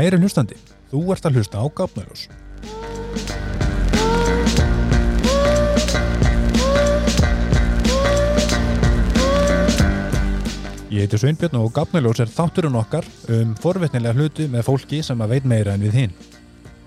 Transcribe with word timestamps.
Kæri 0.00 0.16
hlustandi, 0.16 0.56
þú 0.88 1.00
ert 1.12 1.26
að 1.28 1.34
hlusta 1.36 1.60
á 1.60 1.64
Gápnaljós. 1.76 2.22
Ég 10.88 11.04
heiti 11.04 11.20
Sveinbjörn 11.20 11.60
og 11.60 11.68
Gápnaljós 11.76 12.22
er 12.24 12.32
þátturinn 12.32 12.80
okkar 12.80 13.04
um 13.28 13.52
forvetnilega 13.60 14.16
hluti 14.16 14.48
með 14.48 14.70
fólki 14.70 15.02
sem 15.04 15.20
að 15.20 15.36
veit 15.36 15.52
meira 15.52 15.76
en 15.76 15.84
við 15.84 16.00
hinn. 16.00 16.18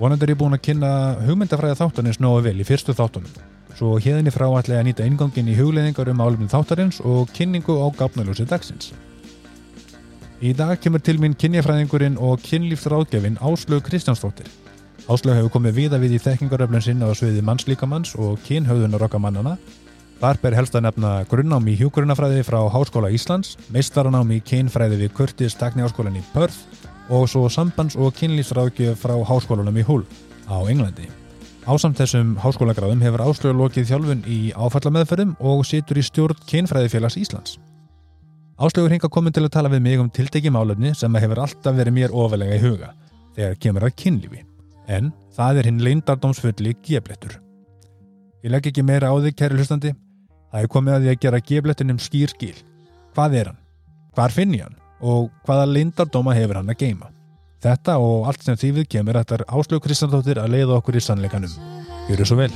Vonandi 0.02 0.26
er 0.26 0.34
ég 0.34 0.42
búin 0.42 0.58
að 0.58 0.66
kynna 0.72 0.92
hugmyndafræða 1.22 1.84
þáttanins 1.84 2.18
nógu 2.18 2.48
vel 2.50 2.58
í 2.58 2.66
fyrstu 2.66 2.98
þáttunum. 2.98 3.30
Svo 3.78 4.00
hérðinni 4.02 4.34
frá 4.34 4.50
ætla 4.58 4.80
ég 4.80 4.88
að 4.88 4.90
nýta 4.90 5.06
ingangin 5.06 5.54
í 5.54 5.62
hugleðingar 5.62 6.10
um 6.10 6.26
álumni 6.26 6.50
þáttarins 6.50 6.98
og 7.06 7.30
kynningu 7.38 7.78
á 7.78 7.94
Gápnaljósi 7.94 8.50
dagsins. 8.50 8.90
Í 10.44 10.50
dag 10.52 10.76
kemur 10.84 11.00
til 11.00 11.22
minn 11.24 11.38
kynjafræðingurinn 11.40 12.18
og 12.20 12.42
kynlífsráðgefin 12.44 13.38
Áslög 13.40 13.86
Kristjánsdóttir. 13.86 14.50
Áslög 15.08 15.38
hefur 15.38 15.54
komið 15.54 15.78
viða 15.78 16.00
við 16.02 16.18
í 16.18 16.20
þekkingaröflun 16.20 16.84
sinna 16.84 17.08
á 17.08 17.16
sviði 17.16 17.40
mannslíkamanns 17.48 18.12
og 18.20 18.42
kynhauðunar 18.44 19.06
okkar 19.08 19.24
mannana. 19.24 19.54
Þar 20.20 20.42
ber 20.44 20.58
helst 20.60 20.76
að 20.76 20.84
nefna 20.90 21.14
grunnám 21.32 21.72
í 21.72 21.78
hjúkurunafræði 21.80 22.44
frá 22.44 22.60
Háskóla 22.76 23.14
Íslands, 23.16 23.56
meistaranám 23.72 24.36
í 24.36 24.44
kynfræði 24.44 25.00
við 25.06 25.16
Kurtis 25.16 25.56
Tekniáskólan 25.56 26.20
í 26.20 26.28
Perth 26.36 26.60
og 27.08 27.30
svo 27.32 27.48
sambands- 27.48 27.96
og 27.96 28.12
kynlífsráðgjöf 28.20 29.00
frá 29.00 29.16
Háskólanum 29.24 29.80
í 29.80 29.88
Hull 29.88 30.04
á 30.52 30.60
Englandi. 30.68 31.08
Ásamt 31.64 31.96
þessum 32.04 32.36
háskólagráðum 32.44 33.00
hefur 33.08 33.30
Áslög 33.32 33.62
lokið 33.64 33.94
þjálfun 33.94 34.28
í 34.28 34.42
áfallameðferðum 34.52 35.38
og 35.40 35.64
situr 35.64 36.04
í 36.04 36.04
stjórn 36.04 36.50
kynfræðifélags 36.52 37.16
Íslands. 37.16 37.62
Áslögur 38.64 38.94
hinga 38.94 39.10
komin 39.12 39.34
til 39.36 39.44
að 39.44 39.56
tala 39.58 39.70
við 39.74 39.82
mig 39.84 40.00
um 40.00 40.10
tiltekki 40.14 40.52
málefni 40.54 40.94
sem 40.96 41.16
hefur 41.20 41.42
alltaf 41.44 41.76
verið 41.76 41.96
mér 41.98 42.14
ofalega 42.16 42.56
í 42.56 42.62
huga 42.62 42.94
þegar 43.36 43.58
kemur 43.60 43.86
að 43.90 43.96
kynlífi. 44.00 44.44
En 44.88 45.10
það 45.36 45.60
er 45.60 45.68
hinn 45.68 45.82
leindardómsfulli 45.84 46.76
geblettur. 46.86 47.36
Ég 48.44 48.54
legg 48.54 48.70
ekki 48.70 48.86
meira 48.86 49.12
á 49.12 49.16
þig, 49.20 49.36
kæri 49.36 49.60
hlustandi. 49.60 49.92
Það 50.54 50.62
er 50.62 50.72
komið 50.72 50.96
að 50.96 51.04
því 51.04 51.12
að 51.12 51.20
gera 51.26 51.44
geblettunum 51.50 52.00
skýr 52.00 52.32
skil. 52.32 52.56
Hvað 53.18 53.38
er 53.42 53.52
hann? 53.52 53.60
Hvar 54.16 54.36
finn 54.36 54.56
ég 54.56 54.64
hann? 54.68 54.80
Og 55.04 55.28
hvaða 55.44 55.68
leindardóma 55.68 56.36
hefur 56.38 56.62
hann 56.62 56.72
að 56.72 56.80
geima? 56.86 57.12
Þetta 57.64 57.98
og 58.00 58.30
allt 58.32 58.48
sem 58.48 58.60
því 58.60 58.72
við 58.78 58.90
kemur 58.96 59.20
ættar 59.20 59.44
Áslög 59.48 59.84
Kristjánsdóttir 59.84 60.40
að 60.40 60.56
leiða 60.56 60.80
okkur 60.80 61.00
í 61.00 61.04
sannleikanum. 61.04 61.52
Gjöru 62.08 62.28
svo 62.28 62.40
vel. 62.40 62.54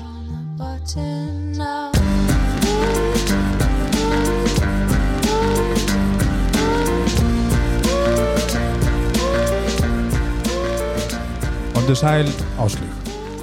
Hóndu 11.88 12.00
sæl 12.00 12.28
Áslög. 12.60 12.96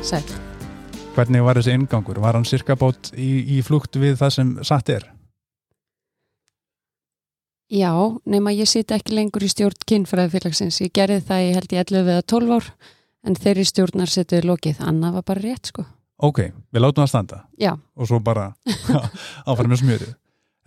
Sæl. 0.04 0.24
Hvernig 1.16 1.40
var 1.40 1.56
þessi 1.56 1.72
ingangur? 1.72 2.18
Var 2.20 2.36
hann 2.36 2.44
cirka 2.44 2.74
bót 2.76 3.08
í, 3.16 3.56
í 3.56 3.62
flukt 3.64 3.96
við 3.96 4.18
það 4.20 4.34
sem 4.34 4.50
satt 4.60 4.90
er? 4.92 5.06
Já, 7.72 7.88
nema 8.28 8.52
ég 8.52 8.68
siti 8.68 8.92
ekki 8.92 9.16
lengur 9.16 9.46
í 9.46 9.48
stjórn 9.48 9.80
kynfræðifélagsins. 9.88 10.82
Ég 10.84 10.92
gerði 10.92 11.22
það 11.24 11.42
ég 11.46 11.56
held 11.56 11.72
ég 11.72 11.86
11 11.86 12.12
eða 12.18 12.26
12 12.34 12.52
ár 12.58 12.68
en 13.24 13.40
þeirri 13.46 13.64
stjórnar 13.72 14.12
setið 14.12 14.44
lokið. 14.52 14.84
Annað 14.92 15.16
var 15.16 15.26
bara 15.32 15.44
rétt 15.46 15.72
sko. 15.72 15.88
Ok, 16.20 16.44
við 16.68 16.84
látum 16.84 17.06
það 17.06 17.12
standa 17.14 17.42
Já, 17.56 17.72
og 17.96 18.12
svo 18.12 18.20
bara 18.20 18.50
áfram 19.48 19.72
með 19.72 19.86
smjörið. 19.86 20.14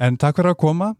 En 0.01 0.17
takk 0.17 0.41
fyrir 0.41 0.55
að 0.57 0.61
koma 0.65 0.95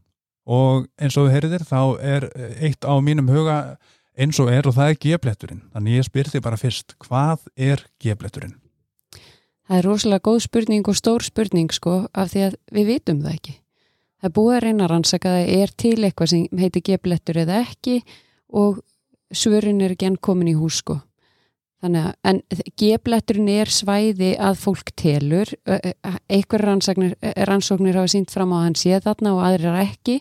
og 0.46 0.86
eins 1.02 1.18
og 1.18 1.26
þú 1.26 1.34
heyrir 1.40 1.66
þá 1.66 1.80
er 2.06 2.30
eitt 2.62 2.86
á 2.86 2.94
mínum 3.02 3.34
huga 3.34 3.80
eins 4.18 4.40
og 4.42 4.50
er 4.52 4.68
og 4.68 4.78
það 4.78 4.94
er 4.94 5.02
gebletturinn. 5.08 5.66
Þannig 5.74 6.00
ég 6.02 6.08
spyr 6.10 6.32
þig 6.34 6.46
bara 6.46 6.62
fyrst, 6.62 6.98
hvað 7.04 7.46
er 7.56 7.86
gebletturinn? 8.02 8.58
það 9.68 9.80
er 9.80 9.88
rosalega 9.88 10.26
góð 10.28 10.44
spurning 10.46 10.88
og 10.88 10.98
stór 10.98 11.26
spurning 11.26 11.72
sko 11.76 11.98
af 12.16 12.32
því 12.32 12.44
að 12.48 12.60
við 12.74 12.92
vitum 12.94 13.24
það 13.24 13.36
ekki. 13.36 13.56
Það 14.18 14.36
búið 14.38 14.56
að 14.56 14.64
reyna 14.64 14.86
að 14.86 14.92
rannsaka 14.94 15.34
það 15.36 15.50
er 15.58 15.74
til 15.84 15.98
eitthvað 15.98 16.32
sem 16.32 16.62
heitir 16.62 16.86
geblettur 16.88 17.42
eða 17.44 17.60
ekki 17.66 17.98
og 18.58 18.80
svörin 19.36 19.84
er 19.84 19.94
ekki 19.94 20.08
enn 20.10 20.22
komin 20.24 20.54
í 20.54 20.56
hús 20.58 20.80
sko. 20.82 21.02
Þannig 21.78 22.06
að, 22.08 22.14
en 22.26 22.40
gebletturinn 22.82 23.50
er 23.54 23.70
svæði 23.70 24.32
að 24.42 24.56
fólk 24.64 24.90
telur, 24.98 25.52
einhver 26.26 26.64
rannsóknir 26.66 28.00
hafa 28.00 28.10
sínt 28.10 28.34
fram 28.34 28.56
á 28.58 28.58
að 28.58 28.64
hann 28.66 28.78
sé 28.82 28.98
þarna 29.06 29.34
og 29.36 29.44
aðrir 29.46 29.78
ekki, 29.84 30.16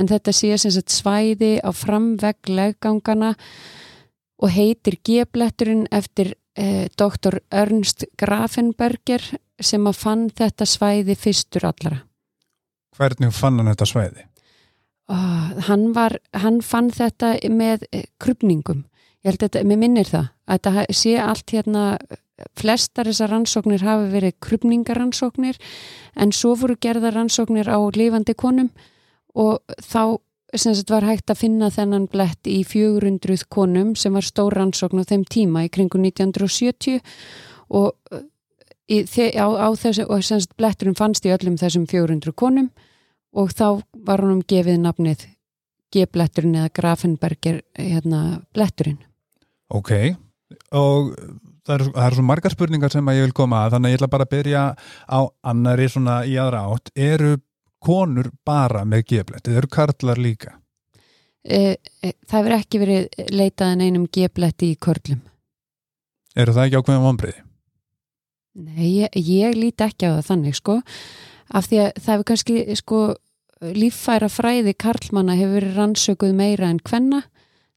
en 0.00 0.08
þetta 0.08 0.32
sé 0.32 0.54
sem 0.62 0.72
sagt 0.72 0.94
svæði 0.94 1.58
á 1.60 1.68
framvegg 1.76 2.48
leggangana 2.48 3.34
og 4.40 4.54
heitir 4.54 4.96
gebletturinn 5.04 5.84
eftir 5.92 6.32
eh, 6.56 6.88
doktor 6.96 7.36
Ernst 7.52 8.06
Grafenberger 8.20 9.22
sem 9.60 9.84
að 9.84 10.00
fann 10.00 10.28
þetta 10.32 10.66
svæði 10.68 11.18
fyrstur 11.20 11.68
allara. 11.68 12.00
Hvernig 12.96 13.34
fann 13.34 13.60
hann 13.60 13.70
þetta 13.74 13.90
svæði? 13.90 14.26
Oh, 15.12 15.52
hann, 15.68 15.90
var, 15.92 16.16
hann 16.32 16.62
fann 16.64 16.88
þetta 16.94 17.36
með 17.52 17.84
eh, 17.92 18.08
krupningum. 18.22 18.86
Ég 19.24 19.32
held 19.32 19.40
að 19.40 19.46
þetta, 19.48 19.64
mér 19.64 19.80
minnir 19.80 20.08
það, 20.10 20.26
að 20.44 20.58
þetta 20.66 20.98
sé 21.00 21.14
allt 21.16 21.52
hérna, 21.54 21.84
flestar 22.58 23.08
þessar 23.08 23.30
rannsóknir 23.32 23.84
hafi 23.86 24.10
verið 24.12 24.34
krupningarannsóknir 24.44 25.56
en 26.20 26.32
svo 26.34 26.54
voru 26.58 26.76
gerða 26.76 27.12
rannsóknir 27.14 27.70
á 27.70 27.78
lifandi 27.94 28.34
konum 28.34 28.68
og 29.34 29.62
þá 29.80 30.18
sem 30.54 30.74
sagt 30.74 30.92
var 30.92 31.06
hægt 31.06 31.30
að 31.30 31.40
finna 31.40 31.70
þennan 31.72 32.08
blett 32.10 32.46
í 32.50 32.60
400 32.66 33.46
konum 33.50 33.94
sem 33.98 34.14
var 34.14 34.26
stór 34.26 34.54
rannsókn 34.58 35.02
á 35.02 35.04
þeim 35.06 35.24
tíma 35.30 35.64
í 35.66 35.70
kringu 35.72 35.98
1970 35.98 37.00
og, 37.74 37.94
í, 38.90 39.00
á, 39.34 39.46
á 39.46 39.68
þessu, 39.78 40.06
og 40.06 40.26
sem 40.26 40.42
sagt 40.42 40.58
bletturinn 40.58 40.98
fannst 40.98 41.26
í 41.26 41.32
öllum 41.34 41.58
þessum 41.58 41.86
400 41.90 42.34
konum 42.36 42.70
og 43.34 43.54
þá 43.54 43.80
var 44.06 44.22
honum 44.22 44.44
gefið 44.46 44.82
nafnið 44.82 45.26
G-bletturinn 45.94 46.56
eða 46.58 46.72
Grafenberger 46.74 47.60
hérna, 47.78 48.42
bletturinn. 48.54 48.98
Ok, 49.72 49.92
og 50.76 51.14
það 51.64 51.74
eru 51.78 51.92
er 52.04 52.16
svo 52.16 52.24
margar 52.26 52.52
spurningar 52.52 52.92
sem 52.92 53.08
að 53.08 53.20
ég 53.20 53.28
vil 53.28 53.36
koma 53.36 53.64
að 53.64 53.76
þannig 53.76 53.88
að 53.88 53.94
ég 53.94 54.00
ætla 54.00 54.10
bara 54.12 54.26
að 54.26 54.34
byrja 54.34 54.64
á 55.08 55.20
annari 55.52 55.88
svona 55.88 56.18
í 56.28 56.36
aðra 56.40 56.66
átt. 56.68 56.92
Eru 56.94 57.38
konur 57.84 58.30
bara 58.44 58.84
með 58.88 59.06
G-blett? 59.10 59.48
Eru 59.48 59.70
karlar 59.72 60.20
líka? 60.20 60.58
E, 61.44 61.76
e, 62.00 62.12
það 62.24 62.38
hefur 62.38 62.56
ekki 62.58 62.80
verið 62.80 63.32
leitað 63.32 63.74
en 63.74 63.84
einum 63.84 64.06
G-bletti 64.08 64.70
í 64.72 64.78
körlum. 64.80 65.20
Eru 66.34 66.54
það 66.56 66.68
ekki 66.68 66.80
ákveðum 66.80 67.08
vonbreiði? 67.08 67.44
Nei, 68.54 68.88
ég, 69.00 69.16
ég 69.18 69.56
líti 69.58 69.84
ekki 69.84 70.08
á 70.08 70.14
það 70.14 70.26
þannig 70.28 70.56
sko, 70.60 70.78
af 71.50 71.68
því 71.68 71.80
að 71.82 71.88
það 71.98 72.12
hefur 72.12 72.26
kannski 72.30 72.76
sko 72.78 73.00
líffæra 73.74 74.28
fræði 74.30 74.74
karlmanna 74.78 75.36
hefur 75.38 75.58
verið 75.58 75.78
rannsökuð 75.78 76.34
meira 76.36 76.68
en 76.70 76.80
hvenna 76.84 77.22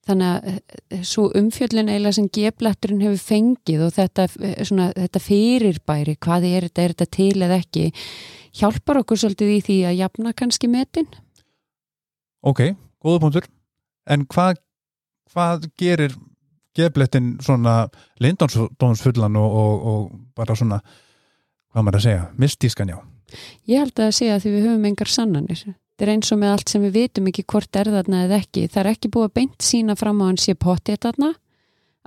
þannig 0.08 0.28
að 0.28 1.06
svo 1.08 1.28
umfjöllin 1.38 1.92
eila 1.92 2.12
sem 2.16 2.30
geflætturinn 2.34 3.04
hefur 3.06 3.22
fengið 3.22 3.86
og 3.88 3.94
þetta, 3.96 4.28
svona, 4.68 4.90
þetta 4.96 5.24
fyrirbæri 5.24 6.18
hvað 6.24 6.48
er 6.50 6.68
þetta, 6.68 6.84
er 6.86 6.96
þetta 6.96 7.10
til 7.18 7.46
eða 7.48 7.60
ekki 7.62 7.88
hjálpar 8.58 9.02
okkur 9.04 9.22
svolítið 9.22 9.54
í 9.54 9.60
því 9.68 9.78
að 9.90 10.00
jafna 10.02 10.34
kannski 10.38 10.70
metin? 10.72 11.10
Ok, 12.48 12.64
góða 13.04 13.24
punktur. 13.26 13.50
En 14.08 14.24
hvað, 14.30 14.62
hvað 15.34 15.68
gerir 15.80 16.16
geflættin 16.78 17.36
svona 17.44 17.88
lindónsfullan 18.24 19.36
og, 19.42 19.60
og, 19.62 19.88
og 19.92 20.02
bara 20.38 20.56
svona 20.56 20.80
hvað 20.82 21.86
maður 21.86 22.00
að 22.00 22.06
segja, 22.08 22.24
mistískan 22.40 22.94
já? 22.94 22.98
Ég 23.68 23.84
held 23.84 24.00
að 24.02 24.16
segja 24.16 24.38
að 24.38 24.46
því 24.46 24.54
við 24.54 24.68
höfum 24.70 24.88
engar 24.88 25.12
sannanir. 25.12 25.64
Þetta 25.98 26.06
er 26.06 26.14
eins 26.14 26.30
og 26.30 26.38
með 26.38 26.52
allt 26.54 26.70
sem 26.70 26.84
við 26.86 26.92
vitum 26.94 27.28
ekki 27.32 27.44
hvort 27.50 27.78
er 27.80 27.88
þarna 27.90 28.20
eða 28.28 28.38
ekki. 28.38 28.68
Það 28.70 28.82
er 28.84 28.90
ekki 28.92 29.10
búið 29.16 29.24
að 29.26 29.32
beint 29.40 29.64
sína 29.66 29.96
fram 29.98 30.20
á 30.22 30.26
hann 30.28 30.38
sé 30.38 30.54
pottið 30.54 31.00
þarna 31.08 31.32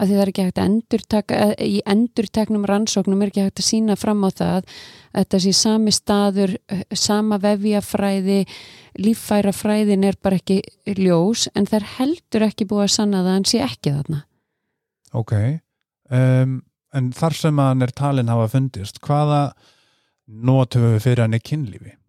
að 0.00 0.06
því 0.06 0.14
það 0.14 0.22
er 0.22 0.30
ekki 0.30 0.44
hægt 0.46 0.60
að 0.60 0.68
endurtaka, 0.70 1.38
í 1.60 1.80
endurteknum 1.92 2.62
rannsóknum 2.68 3.20
er 3.24 3.32
ekki 3.32 3.44
hægt 3.44 3.60
að 3.60 3.66
sína 3.66 3.96
fram 4.00 4.22
á 4.24 4.30
það 4.30 4.54
að 4.54 4.78
þetta 5.18 5.40
sé 5.44 5.52
sami 5.58 5.92
staður, 5.92 6.54
sama 6.96 7.40
vefjafræði, 7.42 8.38
líffærafræðin 9.02 10.06
er 10.08 10.16
bara 10.22 10.40
ekki 10.40 10.60
ljós 11.02 11.48
en 11.52 11.68
það 11.68 11.80
er 11.82 11.88
heldur 11.98 12.46
ekki 12.48 12.68
búið 12.70 12.86
að 12.86 12.94
sanna 12.96 13.20
það 13.20 13.28
að 13.28 13.36
hann 13.36 13.48
sé 13.50 13.62
ekki 13.66 13.94
þarna. 13.98 14.22
Ok, 15.20 15.36
um, 16.14 16.58
en 16.94 17.12
þar 17.18 17.40
sem 17.42 17.64
hann 17.66 17.84
er 17.84 17.96
talin 18.00 18.32
hafa 18.32 18.48
fundist, 18.54 19.02
hvaða 19.04 19.48
við 20.30 21.00
fyrir 21.02 21.26
hann 21.26 21.36
í 21.36 21.42
kynlífi? 21.44 21.99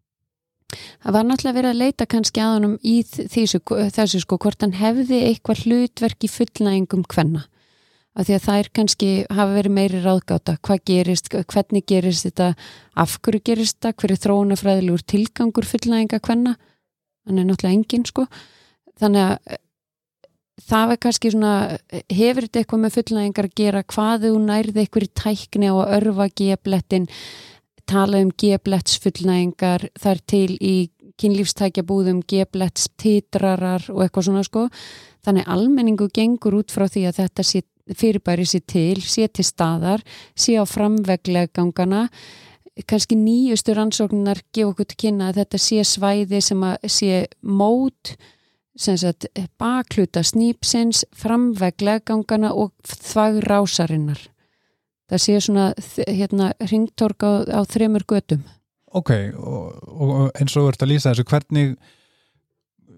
Það 0.71 1.15
var 1.15 1.27
náttúrulega 1.27 1.57
verið 1.57 1.71
að 1.71 1.81
leita 1.81 2.07
kannski 2.09 2.43
að 2.43 2.53
honum 2.55 2.75
í 2.83 2.95
þessu, 3.05 3.61
þessu 3.95 4.21
sko 4.23 4.37
hvort 4.41 4.63
hann 4.63 4.75
hefði 4.79 5.23
eitthvað 5.29 5.65
hlutverk 5.65 6.27
í 6.27 6.31
fullnægingum 6.31 7.07
hvenna 7.11 7.45
af 8.11 8.27
því 8.27 8.35
að 8.35 8.43
það 8.43 8.57
er 8.59 8.69
kannski 8.75 9.09
hafa 9.31 9.53
verið 9.55 9.71
meiri 9.71 9.99
ráðgáta. 10.03 10.57
Hvað 10.67 10.81
gerist, 10.89 11.29
hvernig 11.31 11.85
gerist 11.87 12.25
þetta? 12.27 12.49
Af 12.99 13.13
hverju 13.23 13.39
gerist 13.47 13.77
þetta, 13.77 13.93
hverju 14.01 14.17
þróunafræðilegur 14.25 15.05
tilgangur 15.07 15.67
fullnæginga 15.69 16.19
hvenna 16.19 16.57
hann 17.27 17.39
er 17.39 17.47
náttúrulega 17.47 17.77
engin 17.77 18.07
sko. 18.07 18.25
Þannig 18.99 19.27
að 19.27 19.59
það 20.67 20.89
var 20.91 20.99
kannski 21.05 21.31
svona 21.33 21.53
hefur 22.11 22.47
þetta 22.47 22.61
eitthvað 22.61 22.83
með 22.83 22.97
fullnæðingar 22.97 23.49
að 23.49 23.55
gera? 23.61 23.85
Hvað 23.95 24.27
þú 24.27 24.33
nærði 24.45 24.83
eitthvað 24.83 25.07
í 25.07 25.11
tækni 25.21 25.71
að 25.71 25.95
örfa 25.99 26.27
geblettin 26.41 27.07
tala 27.91 28.21
um 28.23 28.31
gebletts 28.39 28.97
fullnæðingar 29.03 29.89
þar 29.99 30.21
til 30.31 30.55
í 30.57 30.75
kynlífstækjabúðum 31.21 32.21
gebletts 32.29 32.89
titrarar 32.99 33.83
og 33.91 34.05
eitthvað 34.05 34.29
svona 34.29 34.45
sko. 34.47 34.67
Þannig 35.25 35.49
almenningu 35.53 36.07
gengur 36.13 36.61
út 36.61 36.73
frá 36.73 36.87
því 36.89 37.05
að 37.09 37.19
þetta 37.21 37.45
sé, 37.45 37.63
fyrirbæri 37.97 38.47
sé 38.47 38.61
til 38.65 39.01
sé 39.03 39.27
til 39.29 39.45
staðar, 39.45 40.01
sé 40.33 40.57
á 40.57 40.65
framveglega 40.65 41.51
gangana 41.53 42.07
kannski 42.87 43.17
nýjustu 43.19 43.75
rannsóknar 43.75 44.39
gefa 44.55 44.71
okkur 44.71 44.87
til 44.89 44.99
kynna 45.05 45.29
að 45.29 45.41
þetta 45.41 45.59
sé 45.61 45.83
svæði 45.85 46.39
sem 46.41 46.63
að 46.65 46.87
sé 46.89 47.25
mót 47.43 48.15
bakluta 49.59 50.23
snýpsins 50.23 51.03
framveglega 51.11 52.05
gangana 52.07 52.53
og 52.55 52.71
þvag 52.87 53.41
rásarinnar 53.45 54.30
það 55.11 55.23
sé 55.25 55.37
svona 55.43 55.67
hérna 56.07 56.51
ringtork 56.71 57.27
á, 57.27 57.31
á 57.47 57.61
þremur 57.67 58.07
götum 58.07 58.43
Ok, 58.91 59.11
og, 59.39 59.75
og 59.87 60.15
eins 60.35 60.55
og 60.59 60.65
verður 60.67 60.83
að 60.83 60.89
lýsa 60.91 61.13
þessu, 61.13 61.23
hvernig 61.29 61.75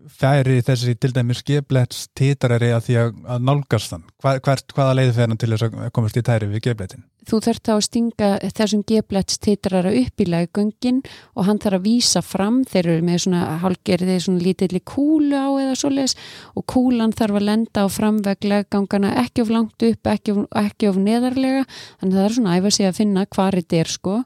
færi 0.10 0.62
þessi 0.66 0.96
til 0.98 1.12
dæmis 1.14 1.44
geflets 1.46 2.08
títarari 2.18 2.72
að 2.74 2.88
því 2.88 2.96
að, 3.02 3.12
að 3.36 3.46
nálgast 3.50 3.94
þann? 3.94 4.08
Hva, 4.22 4.34
hvert, 4.44 4.74
hvaða 4.74 4.96
leiði 4.98 5.14
fer 5.18 5.30
hann 5.30 5.42
til 5.42 5.52
þess 5.54 5.68
að 5.68 5.92
komast 5.96 6.18
í 6.18 6.24
tæri 6.26 6.50
við 6.50 6.64
gefletin? 6.68 7.06
Þú 7.24 7.40
þurft 7.46 7.70
að 7.72 7.82
stinga 7.86 8.30
þessum 8.52 8.82
geflets 8.88 9.40
títarara 9.44 9.94
upp 9.96 10.24
í 10.24 10.28
laggöngin 10.28 11.00
og 11.34 11.48
hann 11.48 11.62
þarf 11.64 11.80
að 11.80 11.86
vísa 11.88 12.24
fram, 12.26 12.62
þeir 12.68 12.90
eru 12.96 13.06
með 13.08 13.22
svona 13.26 13.58
hálgerði 13.64 14.18
svona 14.26 14.44
lítilli 14.44 14.82
kúlu 14.84 15.40
á 15.40 15.48
eða 15.62 15.78
svoleiðis 15.80 16.18
og 16.54 16.68
kúlan 16.74 17.16
þarf 17.16 17.40
að 17.40 17.48
lenda 17.48 17.86
á 17.86 17.88
framveg 17.88 18.50
laggangana 18.50 19.14
ekki 19.24 19.46
of 19.46 19.54
langt 19.54 19.88
upp, 19.88 20.12
ekki 20.12 20.36
of, 20.36 20.44
ekki 20.64 20.92
of 20.92 21.00
neðarlega, 21.00 21.64
þannig 22.02 22.20
það 22.20 22.28
er 22.28 22.38
svona 22.38 22.58
æfa 22.60 22.74
sig 22.76 22.90
að 22.90 23.00
finna 23.00 23.26
hvað 23.26 23.60
þetta 23.62 23.80
er 23.80 23.94
sko. 23.94 24.20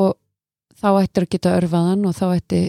Og 0.00 0.16
þá 0.80 0.88
ættir 1.02 1.26
að 1.26 1.32
geta 1.34 1.56
örfaðan 1.58 2.08
og 2.08 2.16
þá 2.16 2.26
ætti 2.30 2.62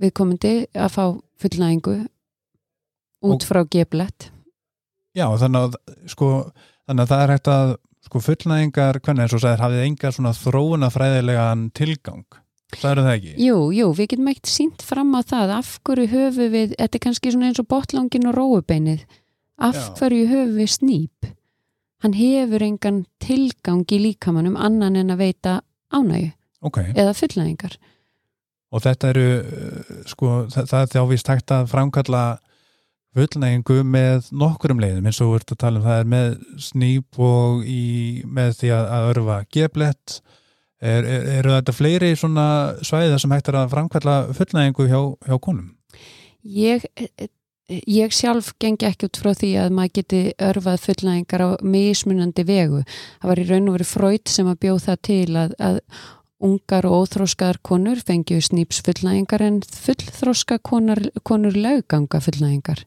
viðkomandi 0.00 0.54
að 0.76 0.92
fá 0.92 1.04
fullnæðingu 1.40 1.96
út 3.26 3.46
frá 3.46 3.62
geblett 3.72 4.30
Já, 5.16 5.30
þannig 5.40 5.64
að 5.64 5.76
sko, 6.12 6.28
þannig 6.84 7.06
að 7.06 7.12
það 7.12 7.22
er 7.22 7.32
hægt 7.32 7.50
að 7.50 7.70
sko 8.06 8.22
fullnæðingar, 8.22 9.00
hvernig 9.02 9.26
eins 9.26 9.36
og 9.36 9.42
sæðir 9.42 9.62
hafið 9.64 9.84
enga 9.84 10.12
svona 10.14 10.34
þróunafræðilegan 10.38 11.70
tilgang 11.76 12.26
Sæður 12.74 13.04
það 13.06 13.12
ekki? 13.12 13.32
Jú, 13.38 13.58
jú, 13.76 13.90
við 13.94 14.08
getum 14.10 14.28
ekkert 14.32 14.50
sínt 14.50 14.82
fram 14.82 15.12
á 15.14 15.20
það 15.22 15.52
af 15.60 15.68
hverju 15.86 16.06
höfu 16.10 16.48
við, 16.50 16.72
þetta 16.74 16.98
er 16.98 17.02
kannski 17.04 17.32
svona 17.32 17.50
eins 17.50 17.60
og 17.62 17.68
botlangin 17.70 18.26
og 18.26 18.34
róubeinið 18.34 19.04
af 19.62 19.76
Já. 19.78 19.84
hverju 20.00 20.24
höfu 20.32 20.56
við 20.56 20.72
snýp 20.74 21.28
hann 22.04 22.16
hefur 22.16 22.64
engan 22.66 23.04
tilgang 23.22 23.86
í 23.86 24.00
líkamannum 24.02 24.58
annan 24.58 24.98
en 24.98 25.14
að 25.14 25.22
veita 25.22 25.60
ánægu 25.94 26.32
okay. 26.66 26.90
eða 26.98 27.14
fullnæðingar 27.16 27.78
og 28.74 28.82
þetta 28.84 29.12
eru 29.14 29.26
uh, 29.38 29.94
sko, 30.10 30.32
það, 30.52 30.68
það 30.72 30.80
er 30.82 30.92
þjávist 30.96 31.32
hægt 31.32 31.54
að 31.54 31.70
framkalla 31.70 32.24
fullnægingu 33.16 33.80
með 33.88 34.30
nokkurum 34.36 34.80
leiðum 34.82 35.08
eins 35.08 35.20
og 35.24 35.32
við 35.32 35.40
ertum 35.40 35.56
að 35.56 35.62
tala 35.64 35.80
um 35.80 35.86
það 35.86 36.00
er 36.02 36.10
með 36.12 36.28
snýp 36.66 37.20
og 37.26 37.62
í, 37.68 37.84
með 38.24 38.58
því 38.60 38.72
að, 38.76 38.90
að 38.96 39.08
örfa 39.12 39.38
geblett 39.56 40.18
er, 40.80 41.04
er, 41.04 41.30
eru 41.38 41.54
þetta 41.54 41.76
fleiri 41.76 42.12
svona 42.18 42.48
svæðið 42.84 43.16
sem 43.22 43.34
hægt 43.36 43.50
er 43.52 43.60
að 43.62 43.72
framkalla 43.72 44.18
fullnægingu 44.36 44.88
hjá, 44.90 45.00
hjá 45.28 45.38
konum? 45.42 45.72
Ég, 46.46 46.84
ég 47.68 48.12
sjálf 48.14 48.52
gengi 48.62 48.86
ekki 48.86 49.08
út 49.08 49.18
frá 49.18 49.32
því 49.34 49.52
að 49.64 49.72
maður 49.74 49.94
geti 49.98 50.20
örfað 50.48 50.84
fullnægingar 50.84 51.42
á 51.42 51.50
mismunandi 51.64 52.44
vegu. 52.46 52.84
Það 53.22 53.32
var 53.32 53.42
í 53.42 53.46
raun 53.48 53.70
og 53.70 53.78
verið 53.78 53.92
fröyt 53.94 54.30
sem 54.30 54.50
að 54.50 54.60
bjóð 54.66 54.84
það 54.84 55.00
til 55.08 55.40
að, 55.40 55.56
að 55.70 55.80
Ungar 56.44 56.84
og 56.84 57.06
óþróskaðar 57.06 57.62
konur 57.64 58.00
fengju 58.04 58.42
snýps 58.44 58.82
fullnægingar 58.84 59.40
en 59.46 59.62
fullþróska 59.64 60.58
konur, 60.60 61.00
konur 61.24 61.56
lögganga 61.56 62.20
fullnægingar. 62.20 62.82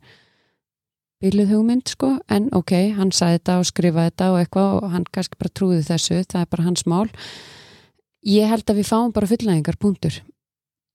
Bíluð 1.19 1.55
hugmynd 1.55 1.89
sko, 1.89 2.11
en 2.29 2.51
ok, 2.53 2.75
hann 2.95 3.09
saði 3.11 3.39
þetta 3.39 3.55
og 3.59 3.65
skrifaði 3.67 4.11
þetta 4.11 4.27
og 4.31 4.37
eitthvað 4.39 4.69
og 4.77 4.93
hann 4.93 5.07
kannski 5.09 5.41
bara 5.41 5.53
trúði 5.57 5.81
þessu, 5.89 6.21
það 6.29 6.45
er 6.45 6.51
bara 6.53 6.67
hans 6.67 6.85
mál. 6.85 7.09
Ég 8.21 8.53
held 8.53 8.69
að 8.69 8.79
við 8.83 8.91
fáum 8.91 9.15
bara 9.17 9.31
fullnægingar, 9.33 9.81
punktur. 9.81 10.21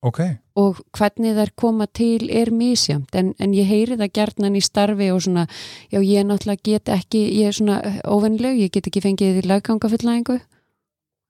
Ok. 0.05 0.23
Og 0.55 0.79
hvernig 0.95 1.35
þær 1.35 1.55
koma 1.59 1.91
til 1.91 2.31
er 2.31 2.55
mísjamt, 2.55 3.11
en, 3.19 3.35
en 3.43 3.53
ég 3.57 3.67
heyri 3.67 3.99
það 3.99 4.15
gertnan 4.15 4.57
í 4.57 4.63
starfi 4.63 5.11
og 5.11 5.25
svona, 5.27 5.49
já 5.91 5.99
ég 5.99 6.29
náttúrulega 6.29 6.71
get 6.71 6.97
ekki, 7.03 7.27
ég 7.41 7.51
er 7.51 7.59
svona 7.59 7.83
óvennileg, 8.07 8.63
ég 8.63 8.73
get 8.73 8.87
ekki 8.87 9.03
fengið 9.03 9.43
í 9.43 9.49
lögganga 9.51 9.91
fullnægingu 9.91 10.39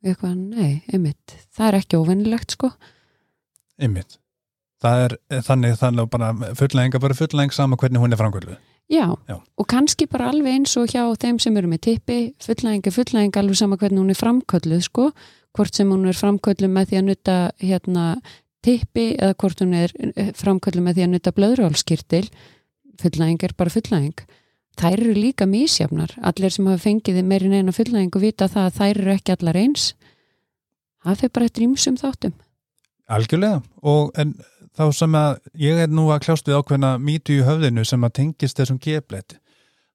eitthvað, 0.04 0.36
nei, 0.36 0.82
einmitt. 0.92 1.38
Það 1.54 1.70
er 1.70 1.78
ekki 1.80 2.00
óvinnilegt 2.00 2.54
sko. 2.56 2.70
Einmitt. 3.80 4.18
Það 4.84 5.02
er 5.06 5.16
þannig 5.46 5.76
þannig 5.80 6.08
bara 6.12 6.30
fulllenga 6.58 7.00
bara 7.00 7.16
fulllenga 7.16 7.56
sama 7.56 7.78
hvernig 7.80 8.02
hún 8.02 8.12
er 8.12 8.20
framkvöldu 8.20 8.56
já, 8.90 9.16
Já, 9.28 9.40
og 9.56 9.66
kannski 9.68 10.06
bara 10.10 10.28
alveg 10.28 10.58
eins 10.58 10.76
og 10.76 10.90
hjá 10.92 11.04
þeim 11.20 11.38
sem 11.40 11.56
eru 11.56 11.70
með 11.70 11.80
tippi 11.88 12.18
fulllenga, 12.44 12.92
fulllenga 12.92 13.40
alveg 13.40 13.56
sama 13.56 13.78
hvernig 13.80 14.02
hún 14.02 14.12
er 14.12 14.18
framkvöldu 14.18 14.80
sko, 14.84 15.10
hvort 15.56 15.74
sem 15.74 15.88
hún 15.88 16.06
er 16.08 16.18
framkvöldu 16.18 16.68
með 16.68 16.90
því 16.90 17.00
að 17.00 17.06
nutta 17.08 17.38
hérna 17.62 18.06
tippi 18.64 19.06
eða 19.14 19.36
hvort 19.40 19.64
hún 19.64 19.74
er 19.78 19.94
eh, 20.16 20.32
framkvöldu 20.36 20.84
með 20.84 20.98
því 20.98 21.06
að 21.06 21.12
nutta 21.14 21.34
blöðrálskirtil 21.38 22.24
fulllenga 23.00 23.48
er 23.48 23.56
bara 23.56 23.72
fulllenga 23.72 24.28
þær 24.80 24.96
eru 24.96 25.14
líka 25.16 25.46
mísjafnar 25.50 26.16
allir 26.22 26.54
sem 26.54 26.66
hafa 26.70 26.82
fengið 26.86 27.20
meirinn 27.26 27.58
eina 27.58 27.74
fullnæðingu 27.74 28.22
vita 28.22 28.48
það 28.50 28.70
að 28.70 28.80
þær 28.80 29.02
eru 29.02 29.14
ekki 29.14 29.36
allar 29.36 29.60
eins. 29.60 29.86
Það 31.04 31.20
fyrir 31.20 31.36
bara 31.36 31.48
eftir 31.50 31.68
ímsum 31.68 32.00
þáttum. 32.00 32.34
Algjörlega. 33.12 33.62
Og 33.84 34.12
en 34.18 34.34
þá 34.74 34.84
sem 34.96 35.16
að 35.20 35.32
ég 35.60 35.80
er 35.84 35.92
nú 35.92 36.08
að 36.10 36.26
kljást 36.26 36.48
við 36.48 36.60
ákveðna 36.60 36.96
mítu 36.98 37.38
í 37.38 37.46
höfðinu 37.46 37.84
sem 37.86 38.06
að 38.06 38.16
tengist 38.20 38.58
þessum 38.58 38.80
geflet 38.82 39.38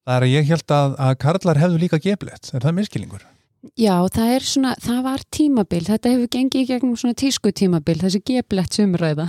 það 0.10 0.16
er 0.16 0.26
að 0.26 0.34
ég 0.34 0.48
held 0.50 0.74
að, 0.74 0.96
að 1.06 1.20
karlar 1.22 1.60
hefðu 1.62 1.84
líka 1.84 2.00
geflet, 2.02 2.50
er 2.54 2.64
það 2.64 2.80
miskilingur? 2.80 3.28
Já, 3.76 3.94
það 4.16 4.30
er 4.34 4.46
svona, 4.48 4.72
það 4.80 5.00
var 5.04 5.24
tímabil, 5.36 5.82
þetta 5.90 6.14
hefur 6.14 6.30
gengið 6.32 6.62
í 6.62 6.68
gegnum 6.70 6.96
svona 6.98 7.18
tísku 7.20 7.52
tímabil, 7.52 7.98
þessi 8.00 8.22
geblett 8.26 8.78
sumræða. 8.78 9.26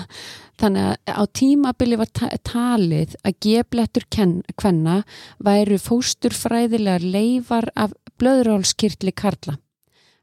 Þannig 0.60 0.90
að 0.90 1.16
á 1.16 1.24
tímabili 1.32 1.96
var 1.96 2.10
ta 2.12 2.28
talið 2.44 3.14
að 3.24 3.36
geblettur 3.46 4.04
kvenna 4.12 4.98
væru 5.40 5.78
fósturfræðilega 5.80 7.00
leifar 7.00 7.70
af 7.80 7.94
blöðrálskirtli 8.20 9.14
karla. 9.16 9.56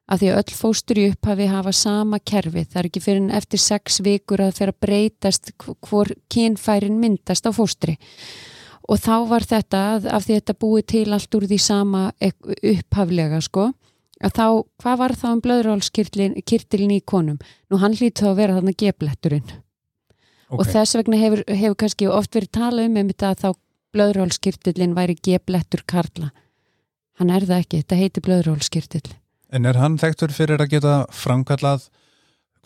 Af 0.07 0.21
því 0.21 0.29
að 0.31 0.37
öll 0.39 0.53
fóstur 0.55 1.01
í 1.01 1.07
upphafi 1.11 1.49
hafa 1.51 1.73
sama 1.75 2.19
kerfi, 2.21 2.63
það 2.63 2.79
er 2.79 2.89
ekki 2.91 3.03
fyrir 3.03 3.23
en 3.23 3.33
eftir 3.39 3.59
sex 3.59 3.97
vikur 4.05 4.45
að 4.45 4.53
fyrir 4.59 4.75
að 4.75 4.85
breytast 4.85 5.51
hvor 5.89 6.13
kynfærin 6.31 7.01
myndast 7.01 7.49
á 7.49 7.51
fóstri. 7.51 7.97
Og 8.87 9.01
þá 9.03 9.15
var 9.27 9.43
þetta, 9.43 9.83
af 9.97 10.23
því 10.23 10.37
að 10.37 10.39
þetta 10.39 10.59
búið 10.61 10.87
til 10.93 11.05
allt 11.11 11.35
úr 11.35 11.49
því 11.49 11.59
sama 11.59 12.07
upphaflega 12.21 13.41
sko, 13.43 13.71
að 14.23 14.37
þá, 14.37 14.47
hvað 14.79 14.99
var 15.01 15.17
það 15.17 15.33
um 15.33 15.45
blöðrálskirtilin 15.49 16.95
í 16.95 17.03
konum? 17.03 17.41
Nú 17.67 17.81
hann 17.81 17.97
hlýtti 17.97 18.23
þá 18.23 18.31
að 18.31 18.43
vera 18.45 18.61
þarna 18.61 18.79
gebletturinn 18.79 19.57
okay. 20.49 20.59
og 20.59 20.71
þess 20.71 20.97
vegna 20.99 21.21
hefur, 21.21 21.43
hefur 21.47 21.77
kannski 21.83 22.09
oft 22.11 22.35
verið 22.35 22.53
talað 22.59 22.89
um 22.89 22.99
um 23.01 23.13
þetta 23.13 23.31
að 23.31 23.43
þá 23.43 23.49
blöðrálskirtilin 23.97 24.97
væri 24.97 25.17
geblettur 25.23 25.83
karla 25.87 26.31
hann 27.17 27.31
er 27.33 27.47
það 27.47 27.63
ekki, 27.63 27.83
þetta 27.83 28.01
heiti 28.01 28.25
blöðrálskirtil 28.25 29.07
En 29.47 29.63
er 29.63 29.77
hann 29.79 29.95
þekktur 29.95 30.33
fyrir 30.35 30.59
að 30.59 30.73
geta 30.75 30.95
framkallað 31.15 31.85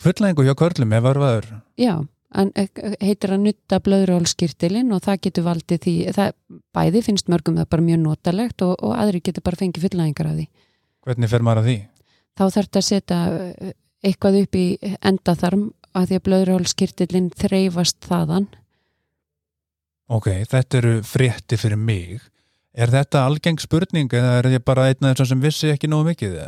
fulllengu 0.02 0.42
hjá 0.42 0.56
körlum 0.58 0.94
ef 0.96 1.04
örfaður? 1.12 1.46
Já, 1.78 1.92
hann 2.34 2.50
heitir 2.98 3.36
að 3.36 3.44
nutta 3.44 3.78
blöðrálskirtilin 3.86 4.90
og 4.94 5.04
það 5.04 5.20
getur 5.28 5.46
valdið 5.46 5.84
því, 5.84 5.94
það 6.16 6.32
bæði 6.74 7.04
finnst 7.06 7.30
mörgum 7.30 7.60
það 7.60 7.70
bara 7.76 7.86
mjög 7.86 8.02
notalegt 8.02 8.66
og, 8.66 8.74
og 8.82 8.96
aðri 8.98 9.22
getur 9.22 9.46
bara 9.46 9.60
fengið 9.62 9.86
fulllengar 9.86 10.32
af 10.32 10.40
því 10.40 10.48
Hvernig 11.02 11.30
fer 11.30 11.42
maður 11.42 11.62
að 11.62 11.68
því? 11.68 11.78
Þá 12.38 12.42
þarf 12.44 12.66
þetta 12.66 12.80
að 12.80 12.88
setja 12.88 13.20
eh, 13.36 13.72
eitthvað 14.02 14.38
upp 14.42 14.58
í 14.58 14.66
endaþarm 15.02 15.64
að 15.96 16.08
því 16.08 16.18
að 16.18 16.26
blöðurhólskirtillin 16.28 17.30
þreyfast 17.38 17.98
þaðan. 18.08 18.48
Ok, 20.12 20.28
þetta 20.50 20.78
eru 20.80 20.92
frétti 21.06 21.58
fyrir 21.60 21.80
mig. 21.80 22.20
Er 22.72 22.92
þetta 22.92 23.26
algeng 23.28 23.60
spurning 23.60 24.12
eða 24.12 24.36
er 24.38 24.48
þetta 24.48 24.68
bara 24.68 24.88
einn 24.90 25.08
af 25.08 25.16
þessum 25.16 25.30
sem 25.34 25.42
vissi 25.44 25.72
ekki 25.72 25.90
nógu 25.92 26.10
mikið? 26.12 26.38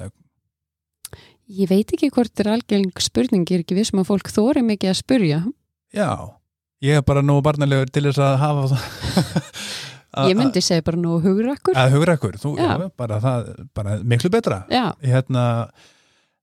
Ég 1.55 1.69
veit 1.69 1.93
ekki 1.93 2.09
hvort 2.13 2.33
þetta 2.33 2.47
er 2.47 2.55
algeng 2.55 3.05
spurning, 3.05 3.45
ég 3.49 3.61
er 3.61 3.65
ekki 3.65 3.77
vissum 3.77 4.01
að 4.01 4.09
fólk 4.13 4.33
þóri 4.33 4.65
mikið 4.65 4.93
að 4.95 5.01
spurja. 5.01 5.41
Já, 5.95 6.11
ég 6.85 7.01
er 7.01 7.05
bara 7.07 7.25
nógu 7.25 7.45
barnalegur 7.45 7.93
til 7.93 8.07
þess 8.09 8.23
að 8.25 8.39
hafa 8.41 8.71
það 8.73 8.85
Ég 10.31 10.39
myndi 10.39 10.63
segja 10.63 10.85
bara 10.87 10.99
nú 11.01 11.17
hugrakkur 11.23 11.75
að 11.79 11.97
hugrakkur, 11.97 12.37
þú, 12.39 12.55
já. 12.61 12.69
Já, 12.71 12.91
bara, 12.99 13.19
það, 13.23 13.49
bara 13.75 13.97
miklu 14.07 14.31
betra 14.31 14.61
hérna, 15.03 15.45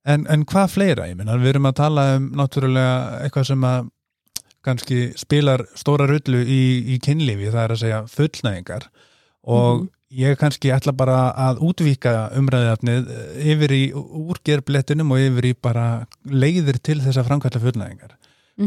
en, 0.05 0.25
en 0.29 0.45
hvað 0.49 0.71
fleira, 0.75 1.07
ég 1.11 1.17
minna 1.19 1.37
við 1.37 1.55
erum 1.55 1.69
að 1.69 1.79
tala 1.81 2.05
um 2.17 2.29
náttúrulega 2.39 3.23
eitthvað 3.25 3.49
sem 3.51 3.65
að 3.67 3.89
kannski 4.65 4.99
spilar 5.17 5.63
stóra 5.77 6.05
rullu 6.09 6.43
í, 6.45 6.61
í 6.93 6.99
kynlífi, 7.01 7.49
það 7.49 7.63
er 7.63 7.73
að 7.75 7.81
segja 7.81 8.01
fullnæðingar 8.13 8.87
og 9.49 9.87
ég 10.13 10.35
kannski 10.37 10.69
ætla 10.75 10.93
bara 10.93 11.19
að 11.47 11.61
útvíka 11.65 12.11
umræðafnið 12.37 13.07
yfir 13.53 13.73
í 13.73 13.83
úrgerblettunum 13.95 15.13
og 15.15 15.23
yfir 15.23 15.47
í 15.49 15.53
bara 15.57 15.85
leiðir 16.29 16.77
til 16.83 16.99
þess 17.01 17.17
að 17.21 17.29
framkvæmla 17.31 17.61
fullnæðingar. 17.63 18.17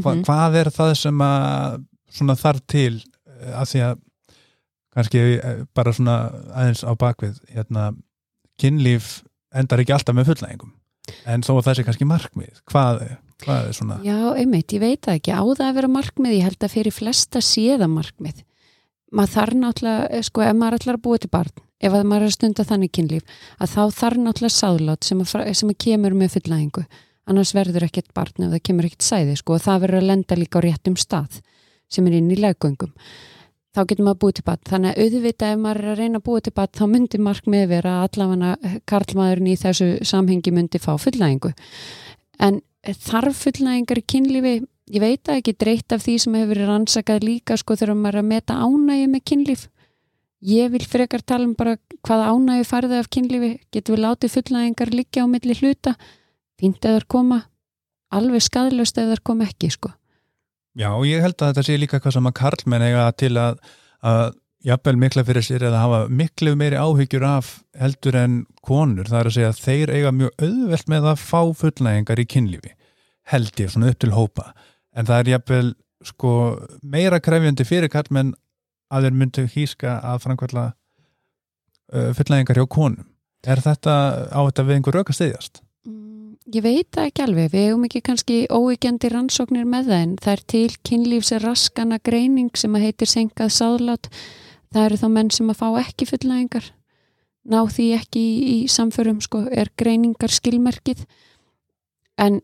Hva, 0.01 0.15
Mhm. 0.15 0.25
Hvað 0.25 0.55
er 0.59 0.71
það 0.75 0.95
sem 0.97 1.19
að 1.23 1.85
svona 2.11 2.35
þarf 2.41 2.61
til 2.67 2.95
eh, 2.97 3.53
að 3.55 3.69
því 3.71 3.83
að 3.85 3.99
kannski 4.97 5.21
eh, 5.37 5.61
bara 5.75 5.93
svona 5.93 6.15
aðeins 6.55 6.83
á 6.83 6.91
bakvið 6.99 7.37
hérna, 7.55 7.93
kynlíf 8.59 9.23
endar 9.55 9.79
ekki 9.85 9.95
alltaf 9.95 10.17
með 10.17 10.33
fullnæðingum 10.33 10.73
en 11.29 11.45
þó 11.45 11.53
að 11.57 11.67
það 11.67 11.77
sé 11.79 11.85
kannski 11.89 12.09
markmið 12.09 12.63
hvað, 12.71 13.05
hvað 13.45 13.69
er 13.69 13.77
svona 13.77 13.99
Já, 14.05 14.17
einmitt, 14.33 14.75
ég 14.75 14.83
veit 14.83 15.05
það 15.05 15.21
ekki. 15.21 15.35
Á 15.37 15.43
það 15.45 15.69
að 15.69 15.79
vera 15.79 15.93
markmið, 15.99 16.37
ég 16.39 16.49
held 16.49 16.67
að 16.67 16.75
fyrir 16.75 16.95
flesta 16.95 17.43
séða 17.45 17.89
markmið. 17.93 18.43
Maður 19.15 19.35
þarf 19.37 19.59
náttúrulega, 19.61 20.23
sko, 20.27 20.43
ef 20.43 20.57
maður 20.59 20.79
ætlar 20.81 20.99
að 20.99 21.05
búa 21.05 21.21
til 21.23 21.31
barn, 21.31 21.65
ef 21.79 21.93
að 21.95 22.07
maður 22.11 22.25
er 22.25 22.31
að 22.33 22.37
stunda 22.39 22.67
þannig 22.67 22.95
kynlíf, 22.97 23.37
að 23.63 23.75
þá 23.75 23.83
þarf 24.01 24.23
náttúrulega 24.25 24.57
sáðlát 24.57 25.07
sem, 25.07 25.21
sem 25.61 25.75
kemur 25.85 26.17
með 26.19 26.39
fullæðingu. 26.39 26.87
Annars 27.31 27.55
verður 27.57 27.87
ekkert 27.87 28.11
barn 28.17 28.49
ef 28.49 28.51
það 28.57 28.65
kemur 28.69 28.89
ekkert 28.89 29.07
sæði, 29.07 29.37
sko, 29.39 29.57
og 29.57 29.63
það 29.65 29.85
verður 29.85 30.03
að 30.03 30.11
lenda 30.11 30.37
líka 30.41 30.61
á 30.61 30.65
réttum 30.65 30.99
stað 31.01 31.39
sem 31.95 32.09
er 32.11 32.19
inn 32.19 32.33
í 32.33 32.41
leggöngum. 32.41 32.91
Þá 33.75 33.81
getur 33.91 34.07
maður 34.07 34.19
búið 34.23 34.35
til 34.39 34.45
barn. 34.47 34.61
Þannig 34.71 34.91
að 34.93 35.01
auðvitað 35.03 35.53
ef 35.53 35.63
maður 35.63 35.81
er 35.81 35.91
að 35.91 36.01
reyna 36.01 36.19
að 36.21 36.25
búið 36.29 36.43
til 36.47 36.53
barn, 36.55 36.73
þá 36.79 36.85
myndi 36.93 37.19
markmið 37.27 37.65
vera 37.73 37.95
að 37.95 38.05
allavega 38.07 38.75
karlmaðurinn 38.91 39.51
í 39.51 39.57
þessu 39.59 39.89
samhengi 40.07 40.53
myndi 40.55 40.81
fá 40.83 40.93
fullæðingu. 41.03 41.51
En 42.39 42.61
þarf 43.09 43.41
fullnæðingar 43.43 44.01
í 44.01 44.05
kynlífi? 44.15 44.55
Ég 44.95 45.03
veit 45.03 45.23
það 45.27 45.41
ekki 45.41 45.57
dreitt 45.65 45.97
af 45.97 46.05
því 46.05 46.15
sem 46.23 46.37
hefur 46.39 46.53
verið 46.53 46.71
rannsakað 46.71 47.27
líka 47.27 47.57
sko 47.59 47.75
þegar 47.81 47.99
maður 47.99 48.21
er 48.21 48.23
að 48.23 48.31
meta 48.31 48.61
ánægi 48.63 49.11
með 49.11 49.25
kynlíf. 49.33 49.67
Ég 50.45 50.71
vil 50.71 50.85
frekar 50.87 51.25
tala 51.25 51.49
um 51.49 51.57
bara 51.59 51.75
hvað 52.05 52.25
ánægi 52.29 52.69
farið 52.69 52.97
af 53.01 53.11
kynlífi. 53.11 53.51
Getur 53.75 53.97
við 53.97 54.05
látið 54.05 54.35
fullnæðingar 54.37 54.95
liggja 54.95 55.27
á 55.27 55.33
milli 55.35 55.59
hluta? 55.59 55.97
Fínt 56.61 56.87
eða 56.87 57.03
koma. 57.09 57.43
Alveg 58.15 58.45
skadlust 58.45 59.01
eða 59.03 59.19
koma 59.25 59.49
ekki 59.49 59.73
sko 59.75 59.97
Já, 60.75 60.91
ég 61.07 61.23
held 61.23 61.37
að 61.39 61.53
þetta 61.53 61.65
sé 61.67 61.77
líka 61.79 62.01
hvað 62.03 62.17
sem 62.17 62.29
að 62.29 62.37
karlmenn 62.41 62.83
eiga 62.83 63.05
til 63.15 63.35
að, 63.39 63.61
að 64.03 64.25
jafnvel 64.65 64.97
mikla 64.99 65.25
fyrir 65.27 65.45
sér 65.47 65.67
eða 65.69 65.83
hafa 65.85 66.01
miklu 66.11 66.55
meiri 66.59 66.81
áhyggjur 66.81 67.27
af 67.29 67.51
heldur 67.79 68.19
en 68.19 68.39
konur, 68.65 69.07
það 69.07 69.21
er 69.21 69.31
að 69.31 69.37
segja 69.37 69.53
að 69.53 69.61
þeir 69.63 69.93
eiga 69.95 70.13
mjög 70.17 70.47
auðvelt 70.47 70.91
með 70.91 71.09
að 71.13 71.23
fá 71.23 71.41
fullnægingar 71.61 72.23
í 72.23 72.27
kynlífi, 72.35 72.73
held 73.31 73.63
ég 73.63 73.71
svona 73.71 73.93
upp 73.93 74.01
til 74.03 74.15
hópa, 74.17 74.49
en 74.97 75.11
það 75.11 75.21
er 75.21 75.33
jafnvel 75.35 75.69
sko 76.05 76.33
meira 76.83 77.21
krefjandi 77.23 77.67
fyrir 77.69 77.93
karlmenn 77.93 78.35
að 78.93 79.07
þeir 79.07 79.19
myndu 79.21 79.45
híska 79.55 79.99
að 80.05 80.25
framkvæmla 80.25 80.65
uh, 80.73 82.11
fullnægingar 82.17 82.61
hjá 82.61 82.67
konum. 82.71 83.07
Er 83.45 83.61
þetta 83.61 83.95
á 84.33 84.41
þetta 84.41 84.65
við 84.65 84.79
einhver 84.79 84.99
rauk 84.99 85.13
að 85.13 85.19
stiðjast? 85.21 85.64
Ég 86.53 86.61
veit 86.61 86.89
það 86.93 87.07
ekki 87.09 87.23
alveg, 87.25 87.47
við 87.55 87.63
hefum 87.71 87.85
ekki 87.87 88.01
kannski 88.05 88.35
óíkjandi 88.53 89.09
rannsóknir 89.09 89.65
með 89.65 89.87
það 89.89 90.03
en 90.05 90.11
það 90.21 90.33
er 90.35 90.43
til 90.53 90.71
kynlífsraskana 90.85 91.99
greining 92.05 92.51
sem 92.61 92.75
að 92.77 92.85
heitir 92.85 93.09
senkað 93.09 93.55
sáðlát. 93.57 94.11
Það 94.75 94.89
eru 94.89 94.99
þá 95.01 95.07
menn 95.15 95.31
sem 95.33 95.49
að 95.49 95.61
fá 95.63 95.69
ekki 95.81 96.09
fullnæðingar 96.11 96.67
ná 97.49 97.61
því 97.69 97.87
ekki 97.99 98.21
í, 98.21 98.35
í 98.55 98.59
samförum 98.73 99.21
sko, 99.25 99.45
er 99.53 99.71
greiningar 99.81 100.33
skilmerkið 100.33 101.05
en 102.21 102.41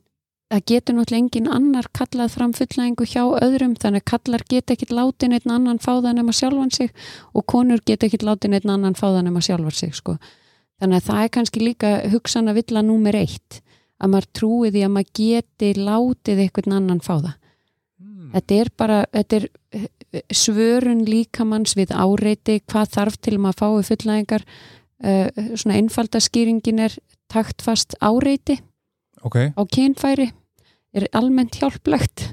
það 0.51 0.65
getur 0.73 0.97
náttúrulega 0.97 1.23
engin 1.23 1.49
annar 1.53 1.89
kallað 1.97 2.35
fram 2.35 2.53
fullnæðingu 2.57 3.07
hjá 3.09 3.23
öðrum 3.45 3.77
þannig 3.81 4.05
að 4.05 4.11
kallar 4.13 4.45
geta 4.51 4.75
ekkit 4.75 4.93
látin 4.97 5.37
einn 5.37 5.55
annan 5.57 5.81
fá 5.81 5.93
það 5.93 6.15
nema 6.19 6.35
sjálfan 6.37 6.73
sig 6.75 6.93
og 7.33 7.47
konur 7.53 7.81
geta 7.87 8.09
ekkit 8.09 8.27
látin 8.27 8.57
einn 8.59 8.77
annan 8.77 8.99
fá 8.99 9.09
það 9.09 9.25
nema 9.29 9.45
sjálfan 9.45 9.77
sig 9.77 9.97
sko. 9.97 10.17
þannig 10.81 11.01
að 11.01 11.09
það 11.09 11.23
er 11.25 11.35
kannski 11.37 11.65
líka 11.65 11.97
hugsana 12.13 12.57
villa 12.57 12.83
númer 12.85 13.17
eitt 13.17 13.61
að 14.01 14.13
maður 14.15 14.29
trúi 14.39 14.73
því 14.73 14.85
að 14.87 14.93
maður 14.97 15.13
geti 15.21 15.71
látið 15.77 16.43
einhvern 16.47 16.77
annan 16.79 17.05
fá 17.05 17.15
það. 17.19 17.37
Þetta 18.31 18.59
er 18.63 18.69
bara 18.79 18.99
þetta 19.11 19.39
er 19.41 19.47
eh, 19.75 19.87
svörun 20.31 21.05
líkamanns 21.07 21.75
við 21.79 21.95
áreiti 21.95 22.61
hvað 22.63 22.93
þarf 22.97 23.17
til 23.19 23.39
maður 23.43 23.59
fái 23.59 23.89
fullnæðingar 23.91 24.45
uh, 24.47 25.27
svona 25.59 25.79
einfaldaskýringin 25.81 26.85
er 26.87 26.95
taktfast 27.31 27.97
áreiti 27.99 28.61
Ok, 29.27 29.37
á 29.53 29.63
kynfæri 29.69 30.31
er 30.97 31.07
almennt 31.13 31.59
hjálplegt. 31.61 32.31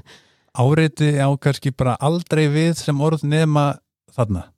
Áreiti 0.56 1.12
á 1.20 1.28
kannski 1.36 1.70
bara 1.74 1.98
aldrei 2.00 2.46
við 2.50 2.78
sem 2.80 3.00
orð 3.00 3.26
nema 3.28 3.78
þarna. 4.14 4.48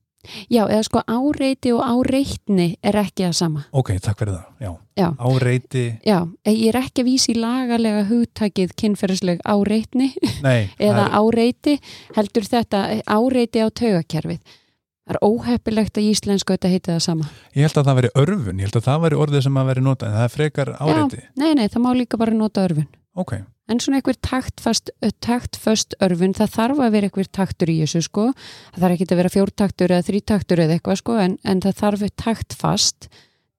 Já, 0.52 0.62
eða 0.68 0.82
sko 0.86 1.02
áreiti 1.08 1.72
og 1.72 1.80
áreitni 1.86 2.66
er 2.84 2.98
ekki 3.00 3.24
það 3.28 3.36
sama 3.40 3.64
Ok, 3.72 3.92
takk 4.04 4.18
fyrir 4.20 4.34
það, 4.36 4.46
já. 4.60 4.70
Já. 5.00 5.08
Áreiti, 5.18 5.84
já, 6.04 6.18
ég 6.50 6.66
er 6.74 6.78
ekki 6.82 7.02
að 7.04 7.08
vísi 7.08 7.34
lagalega 7.38 8.02
hugtakið 8.10 8.74
kynferðisleg 8.82 9.40
áreitni 9.48 10.10
nei, 10.44 10.68
eða 10.88 11.06
er- 11.08 11.18
áreiti 11.20 11.78
heldur 12.18 12.44
þetta 12.52 12.82
áreiti 13.08 13.64
á 13.64 13.68
taugakerfið 13.72 14.40
það 14.44 15.16
er 15.16 15.22
óheppilegt 15.26 15.96
að 15.98 16.10
íslensku 16.12 16.54
þetta 16.54 16.68
heiti 16.70 16.92
það 16.92 17.00
sama 17.08 17.30
ég 17.56 17.64
held 17.66 17.80
að 17.80 17.88
það 17.88 17.96
veri 18.02 18.10
örfun, 18.22 18.60
ég 18.60 18.68
held 18.68 18.76
að 18.82 18.88
það 18.90 19.04
veri 19.08 19.20
orðið 19.24 19.46
sem 19.48 19.56
að 19.62 19.70
veri 19.72 19.82
notað, 19.88 20.08
en 20.12 20.18
það 20.20 20.26
er 20.28 20.34
frekar 20.36 20.74
áreiti. 20.78 21.22
nei, 21.40 21.52
nei, 21.58 21.66
það 21.72 21.82
má 21.86 21.90
líka 21.96 22.20
bara 22.20 22.36
nota 22.36 22.66
örfun 22.68 22.86
Ok, 23.18 23.32
en 23.70 23.80
svona 23.82 23.98
einhver 23.98 24.18
taktfast, 24.22 24.92
taktföst 25.24 25.96
örfun, 26.04 26.34
það 26.36 26.52
þarf 26.54 26.84
að 26.84 26.94
vera 26.94 27.10
einhver 27.10 27.30
taktur 27.30 27.72
í 27.72 27.80
þessu 27.82 28.04
sko, 28.06 28.28
það 28.74 28.84
þarf 28.84 28.94
ekki 28.96 29.08
að 29.08 29.20
vera 29.22 29.32
fjórtaktur 29.34 29.94
eða 29.96 30.06
þrítaktur 30.06 30.62
eða 30.64 30.76
eitthvað 30.78 31.02
sko 31.02 31.18
en, 31.24 31.36
en 31.42 31.64
það 31.64 31.82
þarf 31.82 32.06
taktfast 32.22 33.10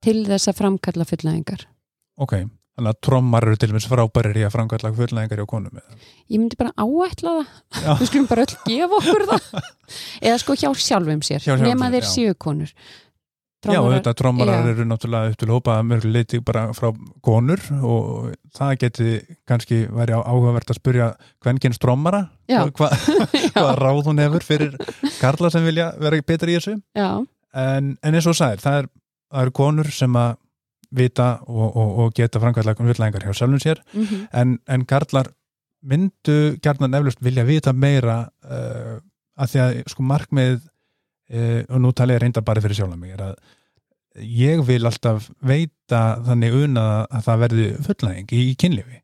til 0.02 0.24
þess 0.30 0.50
að 0.50 0.60
framkalla 0.64 1.08
fullnæðingar 1.10 1.68
ok. 2.22 2.42
Þannig 2.72 2.96
að 2.96 3.00
trommar 3.04 3.44
eru 3.44 3.60
til 3.60 3.68
dæmis 3.68 3.86
frábærir 3.92 4.38
í 4.40 4.44
að 4.48 4.54
framkvæmla 4.54 4.94
fullnæðingar 4.96 5.42
hjá 5.42 5.48
konum. 5.52 5.80
eða? 5.82 5.98
ég 6.32 6.40
myndi 6.40 6.58
bara 6.58 6.72
áætla 6.80 7.34
það 7.76 8.00
við 8.00 8.10
skulum 8.10 8.30
bara 8.30 8.46
öll 8.46 8.56
gefa 8.64 9.00
okkur 9.02 9.26
það 9.34 9.50
eða 10.30 10.38
sko 10.42 10.56
hjá 10.62 10.70
sjálfum 10.88 11.24
sér 11.28 11.50
nema 11.60 11.92
þeir 11.92 12.08
já. 12.08 12.12
séu 12.16 12.38
konur 13.62 13.76
Já, 13.76 13.80
Trommarar- 13.82 13.98
þetta 14.00 14.14
trommarar 14.18 14.70
eru 14.72 14.86
náttúrulega 14.90 15.32
upp 15.32 15.38
til 15.42 15.50
hópa 15.54 15.76
að 15.78 15.88
mörgu 15.92 16.12
leiti 16.12 16.40
bara 16.46 16.64
frá 16.74 16.90
konur 17.22 17.62
og 17.82 18.32
það 18.58 18.72
geti 18.82 19.10
kannski 19.50 19.84
væri 19.94 20.16
áhugavert 20.18 20.72
að 20.74 20.80
spurja 20.80 21.10
kvenkins 21.44 21.78
trommara 21.82 22.24
Já. 22.50 22.64
hva, 22.72 22.90
hvað 23.54 23.74
ráð 23.82 24.02
hún 24.10 24.22
hefur 24.24 24.46
fyrir 24.46 24.78
karla 25.20 25.52
sem 25.54 25.66
vilja 25.68 25.92
vera 26.02 26.22
betri 26.26 26.56
í 26.56 26.60
þessu. 26.60 26.80
En, 27.54 27.98
en 28.02 28.16
eins 28.16 28.28
og 28.32 28.38
sæðir, 28.40 28.62
það, 28.64 28.80
er, 28.82 28.90
eru 29.44 29.52
konur 29.52 29.92
sem 29.92 30.16
að 30.16 30.38
vita 30.92 31.30
og, 31.48 31.68
og, 31.76 31.92
og 32.06 32.14
geta 32.18 32.40
framkvæmlega 32.44 32.84
villæðingar 32.90 33.24
hjá 33.30 33.36
sjálfum 33.38 33.62
sér. 33.64 33.80
Mm 33.94 34.26
en, 34.42 34.58
en 34.68 34.86
karlar 34.86 35.30
myndu 35.82 36.58
gjarnan 36.62 36.94
eflust 37.00 37.22
vilja 37.24 37.44
vita 37.48 37.74
meira 37.74 38.26
uh, 38.46 39.00
að 39.42 39.54
því 39.54 39.62
að 39.64 39.80
sko 39.90 40.04
markmið 40.06 40.60
uh, 41.32 41.62
og 41.70 41.82
nú 41.84 41.92
tala 41.96 42.18
ég 42.18 42.24
reynda 42.26 42.44
bara 42.46 42.62
fyrir 42.64 42.78
sjálf 42.82 42.98
mig 43.00 43.16
er 43.16 43.26
að 43.32 43.36
ég 44.28 44.60
vil 44.68 44.84
alltaf 44.86 45.30
veita 45.48 46.02
þannig 46.28 46.58
una 46.66 46.86
að 47.08 47.24
það 47.30 47.44
verði 47.46 47.68
fullnæðing 47.88 48.36
í 48.36 48.44
kynlífi 48.60 49.00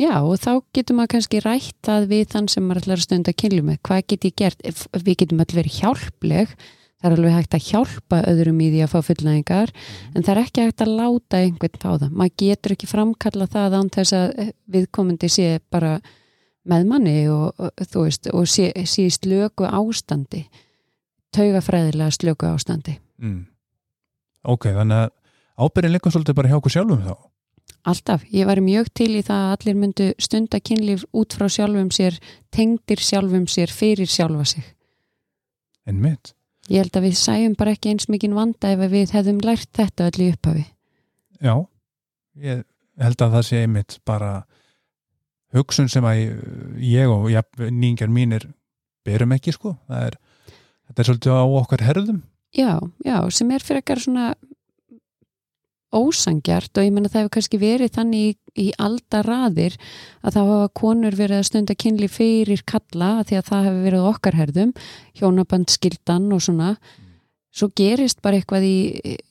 Já, 0.00 0.14
og 0.22 0.38
þá 0.40 0.52
getur 0.72 0.96
maður 0.96 1.10
kannski 1.16 1.40
rætt 1.44 1.88
að 1.92 2.04
við 2.08 2.28
þann 2.32 2.46
sem 2.48 2.64
maður 2.64 2.78
ætlar 2.84 3.00
að 3.00 3.02
stunda 3.04 3.32
kynlu 3.36 3.64
með. 3.66 3.80
Hvað 3.84 4.04
get 4.08 4.22
ég 4.24 4.36
gert? 4.38 4.60
Ef- 4.64 4.86
Við 4.94 5.16
getum 5.20 5.42
allir 5.42 5.58
verið 5.58 5.74
hjálpleg. 5.80 6.54
Það 7.02 7.08
er 7.10 7.16
alveg 7.16 7.34
hægt 7.34 7.56
að 7.58 7.66
hjálpa 7.66 8.20
öðrum 8.30 8.62
í 8.64 8.68
því 8.70 8.80
að 8.84 8.90
fá 8.94 8.98
fullnæðingar, 9.08 9.72
en 10.14 10.22
það 10.24 10.32
er 10.32 10.40
ekki 10.44 10.64
hægt 10.64 10.84
að 10.86 10.92
láta 11.00 11.40
einhvern 11.42 11.80
fá 11.82 11.90
það. 11.98 12.10
Maður 12.22 12.34
getur 12.44 12.74
ekki 12.76 12.88
framkalla 12.94 13.46
það 13.50 13.76
án 13.80 13.92
þess 13.98 14.16
að 14.20 14.26
eh, 14.44 14.50
viðkomandi 14.78 15.30
sé 15.36 15.46
bara 15.74 15.92
með 16.70 16.88
manni 16.94 17.16
og, 17.34 17.60
og 17.60 18.32
og 18.32 18.48
sé, 18.48 18.70
sé 18.86 19.06
í 19.08 19.12
slöku 19.18 19.68
ástandi. 19.68 20.46
Taugafræðilega 21.36 22.10
slöku 22.16 22.48
ástandi. 22.50 22.98
mm. 23.22 23.46
ok, 24.44 24.70
þannig 24.78 25.04
að 25.04 25.10
ábyrðin 25.60 25.92
leikur 25.96 26.14
svolítið 26.14 26.38
bara 26.40 26.48
hjá 26.50 26.58
okkur 26.60 26.76
sjálfum 26.78 27.04
þá 27.06 27.14
Alltaf. 27.88 28.26
Ég 28.28 28.44
var 28.44 28.60
mjög 28.60 28.90
til 28.92 29.14
í 29.16 29.22
það 29.24 29.44
að 29.46 29.52
allir 29.54 29.76
myndu 29.80 30.06
stunda 30.20 30.58
kynlíf 30.60 31.06
út 31.16 31.32
frá 31.32 31.46
sjálfum 31.48 31.88
sér, 31.94 32.18
tengdir 32.52 33.00
sjálfum 33.00 33.46
sér, 33.48 33.72
fyrir 33.72 34.10
sjálfa 34.10 34.44
sig. 34.44 34.66
en 35.86 36.00
mitt 36.00 36.34
Ég 36.70 36.84
held 36.84 36.94
að 36.94 37.06
við 37.08 37.16
sæjum 37.18 37.54
bara 37.58 37.72
ekki 37.74 37.90
eins 37.90 38.06
mikið 38.12 38.34
vanda 38.36 38.70
ef 38.70 38.82
við 38.92 39.14
hefðum 39.16 39.40
lært 39.42 39.70
þetta 39.74 40.06
öll 40.06 40.20
í 40.22 40.28
upphafi. 40.34 40.64
já, 41.40 41.54
ég 42.36 42.64
held 43.00 43.22
að 43.22 43.32
það 43.32 43.46
sé 43.48 43.62
einmitt 43.64 43.98
bara 44.04 44.44
hugsun 45.56 45.88
sem 45.88 46.04
að 46.04 46.20
ég 46.78 47.10
og 47.10 47.30
ja, 47.32 47.42
nýngar 47.58 48.12
mínir 48.12 48.46
berum 49.04 49.32
ekki 49.32 49.52
sko 49.56 49.78
það 49.88 50.10
er, 50.10 50.18
þetta 50.90 51.02
er 51.02 51.08
svolítið 51.08 51.38
á 51.38 51.44
okkar 51.62 51.86
herðum. 51.86 52.22
Já, 52.50 52.72
já, 53.06 53.16
sem 53.30 53.50
er 53.54 53.62
fyrir 53.62 53.84
ekkar 53.84 54.02
svona 54.02 54.32
ósangjart 55.94 56.78
og 56.78 56.86
ég 56.86 56.94
menna 56.94 57.10
það 57.10 57.24
hefur 57.24 57.32
kannski 57.34 57.58
verið 57.58 57.94
þannig 57.96 58.26
í, 58.26 58.34
í 58.62 58.66
aldaraðir 58.78 59.76
að 60.22 60.36
það 60.36 60.50
hafa 60.52 60.68
konur 60.80 61.16
verið 61.18 61.40
að 61.40 61.48
stunda 61.48 61.74
kynli 61.74 62.08
fyrir 62.10 62.62
kalla 62.66 63.10
því 63.26 63.38
að 63.38 63.48
það 63.48 63.66
hefur 63.66 63.80
verið 63.88 64.06
okkar 64.10 64.38
herðum, 64.38 64.74
hjónaband 65.18 65.74
skildan 65.74 66.30
og 66.34 66.44
svona. 66.46 66.76
Svo 67.50 67.70
gerist 67.74 68.22
bara 68.22 68.38
eitthvað 68.38 68.66
í, 68.68 68.78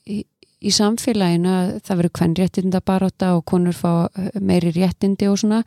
í, 0.04 0.20
í 0.60 0.76
samfélaginu 0.76 1.56
að 1.56 1.74
það 1.88 2.02
verið 2.02 2.16
hvern 2.20 2.38
réttinda 2.40 2.84
baróta 2.84 3.34
og 3.38 3.46
konur 3.48 3.76
fá 3.76 3.92
eh, 4.12 4.32
meiri 4.44 4.76
réttindi 4.76 5.32
og 5.32 5.40
svona. 5.40 5.64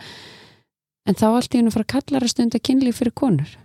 En 1.09 1.17
þá 1.17 1.27
allt 1.33 1.57
í 1.57 1.61
hennu 1.61 1.73
fara 1.73 1.89
kallar 1.89 2.25
að 2.25 2.35
stunda 2.37 2.61
kynli 2.61 2.93
fyrir 2.95 3.17
konur 3.17 3.57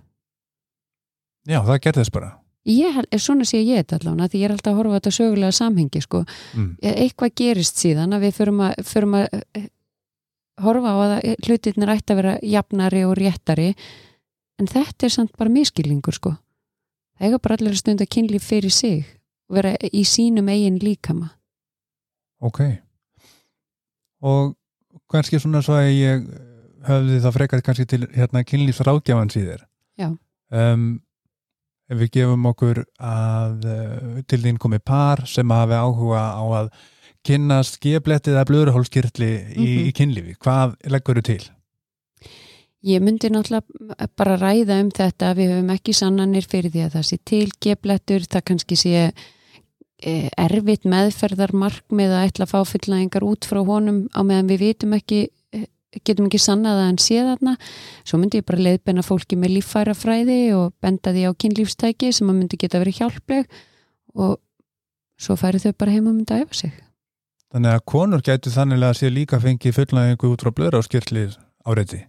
Já, 1.48 1.62
það 1.64 1.82
gerðist 1.86 2.14
bara 2.16 2.34
ég, 2.68 2.94
held- 2.98 3.20
svona 3.24 3.46
sé 3.48 3.62
ég 3.64 3.80
þetta 3.84 4.02
allavega 4.02 4.28
því 4.32 4.42
ég 4.42 4.50
er 4.50 4.56
alltaf 4.56 4.74
að 4.74 4.80
horfa 4.82 4.92
á 4.92 4.98
þetta 4.98 5.16
sögulega 5.16 5.56
samhengi 5.56 6.02
sko. 6.04 6.24
mm. 6.54 6.72
eitthvað 6.82 7.36
gerist 7.42 7.80
síðan 7.80 8.16
að 8.18 8.26
við 8.28 8.34
förum 8.42 8.64
að, 8.68 8.82
förum 8.84 9.16
að 9.22 9.28
eh, 9.56 9.70
horfa 10.62 10.92
á 10.92 10.98
að 11.06 11.16
hlutirnir 11.46 11.94
ætti 11.94 12.14
að 12.14 12.20
vera 12.22 12.36
jafnari 12.44 13.06
og 13.08 13.16
réttari 13.20 13.70
en 14.60 14.68
þetta 14.68 15.08
er 15.08 15.14
samt 15.14 15.38
bara 15.38 15.54
miskilningur 15.54 16.18
sko 16.18 16.34
það 17.18 17.30
eiga 17.30 17.40
bara 17.40 17.58
allir 17.58 17.76
að 17.76 17.82
stunda 17.84 18.10
kynlíf 18.10 18.48
fyrir 18.48 18.74
sig 18.74 19.06
og 19.48 19.60
vera 19.60 19.76
í 19.94 20.04
sínum 20.04 20.50
eigin 20.52 20.82
líkama 20.84 21.32
Ok 22.44 22.62
og 24.28 24.56
kannski 25.10 25.40
svona 25.40 25.62
svo 25.66 25.78
að 25.78 25.92
ég 25.94 26.28
höfði 26.88 27.20
það 27.24 27.36
frekar 27.38 27.64
kannski 27.66 27.86
til 27.90 28.04
hérna 28.14 28.44
kynlífsráðgjafan 28.46 29.32
síðir 29.34 29.64
Já. 29.98 30.12
um, 30.52 30.98
ef 31.90 31.98
við 32.02 32.10
gefum 32.18 32.46
okkur 32.52 32.84
að 33.00 33.66
uh, 33.66 34.22
til 34.28 34.42
þín 34.44 34.58
komi 34.60 34.80
par 34.80 35.26
sem 35.28 35.50
hafi 35.50 35.74
áhuga 35.80 36.24
á 36.36 36.44
að 36.62 36.72
kynnast 37.28 37.80
geflettið 37.84 38.36
eða 38.38 38.48
blöðurhólskirtli 38.48 39.30
í, 39.56 39.68
Mhm. 39.68 39.88
í 39.88 39.92
kynlífi, 39.96 40.36
hvað 40.40 40.76
leggur 40.88 41.20
þú 41.20 41.24
til? 41.24 41.44
Ég 42.88 43.02
myndi 43.02 43.30
náttúrulega 43.34 44.08
bara 44.16 44.38
ræða 44.38 44.78
um 44.84 44.92
þetta 44.92 45.34
við 45.36 45.50
höfum 45.56 45.72
ekki 45.74 45.94
sannanir 45.98 46.46
fyrir 46.48 46.72
því 46.72 46.86
að 46.86 46.94
það 46.96 47.08
sé 47.10 47.18
til 47.26 47.48
geflettur, 47.60 48.22
það 48.30 48.46
kannski 48.52 48.78
sé 48.78 48.94
eh, 50.04 50.30
erfitt 50.38 50.86
meðferðarmarkmið 50.86 52.12
að 52.14 52.28
ætla 52.30 52.46
að 52.46 52.52
fá 52.54 52.60
fullnæðingar 52.70 53.26
út 53.26 53.48
frá 53.50 53.64
honum 53.66 54.04
á 54.14 54.22
meðan 54.22 54.52
við 54.52 54.60
vitum 54.68 54.94
ekki 54.94 55.24
eh, 55.26 55.32
getum 56.06 56.28
ekki 56.30 56.40
sannað 56.42 56.82
að 56.82 56.88
hann 56.88 57.00
sé 57.02 57.22
þarna 57.26 57.54
svo 58.08 58.20
myndi 58.22 58.42
ég 58.42 58.48
bara 58.48 58.66
leiðbenna 58.66 59.04
fólki 59.06 59.38
með 59.40 59.56
líffærafræði 59.58 60.40
og 60.58 60.74
benda 60.84 61.14
því 61.16 61.24
á 61.30 61.32
kynlífstæki 61.44 62.12
sem 62.16 62.30
að 62.30 62.38
myndi 62.42 62.60
geta 62.62 62.82
verið 62.84 63.00
hjálpleg 63.02 63.50
og 64.18 64.38
svo 65.18 65.38
færi 65.40 65.62
þau 65.64 65.74
bara 65.78 65.96
heim 65.96 66.12
og 66.12 66.18
myndi 66.20 66.36
að 66.36 66.46
efa 66.46 66.62
sig 66.64 66.76
Þannig 67.48 67.78
að 67.78 67.84
konur 67.88 68.22
gætu 68.28 68.52
þannig 68.52 68.84
að 68.84 68.98
sé 69.00 69.10
líka 69.10 69.38
fengið 69.40 69.78
fullnægingu 69.78 70.32
út 70.34 70.42
frá 70.44 70.52
blöðurhólskirtli 70.52 71.22
áreiti. 71.64 72.02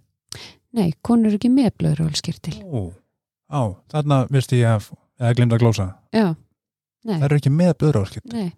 Nei, 0.75 0.89
konur 1.01 1.31
eru 1.31 1.39
ekki 1.39 1.51
með 1.55 1.69
blöðurhólskirtil 1.79 2.57
Ó, 2.67 2.91
á, 3.49 3.63
þarna 3.95 4.25
veist 4.35 4.53
ég 4.53 4.67
að, 4.67 4.89
eða 5.23 5.37
glemt 5.39 5.55
að 5.55 5.63
glósa, 5.63 5.87
Já, 6.11 6.35
nei, 7.07 7.15
það 7.15 7.29
eru 7.29 7.39
ekki 7.39 7.53
með 7.55 7.73
blöðurhólskirtli. 7.79 8.43
nei 8.43 8.51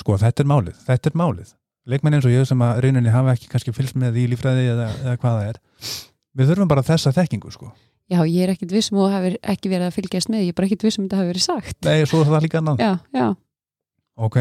Sko, 0.00 0.16
þetta 0.16 0.44
er 0.44 0.48
málið, 0.48 0.76
þetta 0.86 1.10
er 1.10 1.16
málið. 1.18 1.48
Leikmenn 1.88 2.14
eins 2.18 2.26
og 2.28 2.32
ég 2.34 2.44
sem 2.46 2.60
að 2.62 2.80
rauninni 2.84 3.10
hafa 3.14 3.32
ekki 3.36 3.48
kannski 3.48 3.72
fylgst 3.72 3.96
með 3.96 4.18
í 4.20 4.26
lífræði 4.34 4.66
eða, 4.74 4.88
eða 5.04 5.14
hvað 5.22 5.38
það 5.38 5.46
er. 5.48 5.60
Við 6.36 6.50
þurfum 6.52 6.68
bara 6.70 6.82
þessa 6.86 7.12
þekkingu, 7.16 7.50
sko. 7.54 7.70
Já, 8.10 8.20
ég 8.26 8.42
er 8.44 8.52
ekkit 8.52 8.72
vissum 8.74 8.98
og 9.00 9.10
hafi 9.12 9.36
ekki 9.42 9.70
verið 9.70 9.86
að 9.88 9.96
fylgjast 9.96 10.30
með, 10.30 10.42
ég 10.44 10.52
er 10.52 10.58
bara 10.58 10.66
ekkit 10.68 10.84
vissum 10.84 11.04
að 11.04 11.08
þetta 11.08 11.20
hafi 11.20 11.30
verið 11.30 11.44
sagt. 11.46 11.76
Nei, 11.86 12.04
svo 12.10 12.20
er 12.24 12.30
það 12.32 12.44
líka 12.46 12.58
annan. 12.60 12.80
Já, 12.82 12.92
já, 13.14 13.28
Ok. 14.20 14.36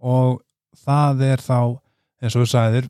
Og 0.00 0.40
það 0.86 1.22
er 1.28 1.42
þá, 1.44 1.58
eins 2.22 2.36
og 2.38 2.44
við 2.46 2.50
sagðir, 2.54 2.88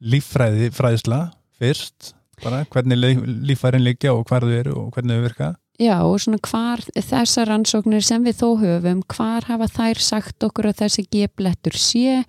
líffræði 0.00 0.68
fræðsla 0.76 1.20
fyrst, 1.60 2.12
bara 2.44 2.62
hvernig 2.72 2.98
lí- 3.00 3.38
líffærin 3.50 3.84
liggja 3.84 4.12
og 4.16 4.26
hvar 4.28 4.44
þau 4.44 4.52
eru 4.58 4.74
og 4.82 4.92
hvernig 4.96 5.16
þau 5.18 5.24
virka. 5.28 5.50
já 5.80 5.96
og 6.04 6.18
svona 6.20 6.38
hvar 6.44 6.80
þessar 6.92 7.48
rannsóknir 7.48 8.02
sem 8.04 8.24
við 8.24 8.36
þó 8.42 8.48
höfum, 8.60 9.02
hvar 9.08 9.44
hafa 9.48 9.66
þær 9.68 9.98
sagt 10.04 10.44
okkur 10.44 10.68
að 10.68 10.82
þessi 10.84 11.06
geblettur 11.08 11.72
sé, 11.80 12.24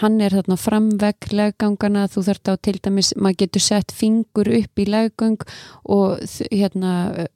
hann 0.00 0.20
er 0.20 0.34
þarna 0.34 0.56
framvegg 0.58 1.30
leggangana, 1.32 2.08
þú 2.10 2.24
þarft 2.26 2.50
á 2.50 2.54
til 2.58 2.78
dæmis, 2.82 3.12
maður 3.16 3.42
getur 3.44 3.64
sett 3.64 3.94
fingur 3.94 4.50
upp 4.50 4.82
í 4.82 4.86
leggang 4.90 5.38
og 5.86 6.22
hérna 6.50 7.26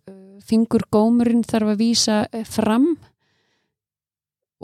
fingurgómurinn 0.45 1.45
þarf 1.47 1.75
að 1.75 1.81
vísa 1.81 2.17
fram 2.51 2.95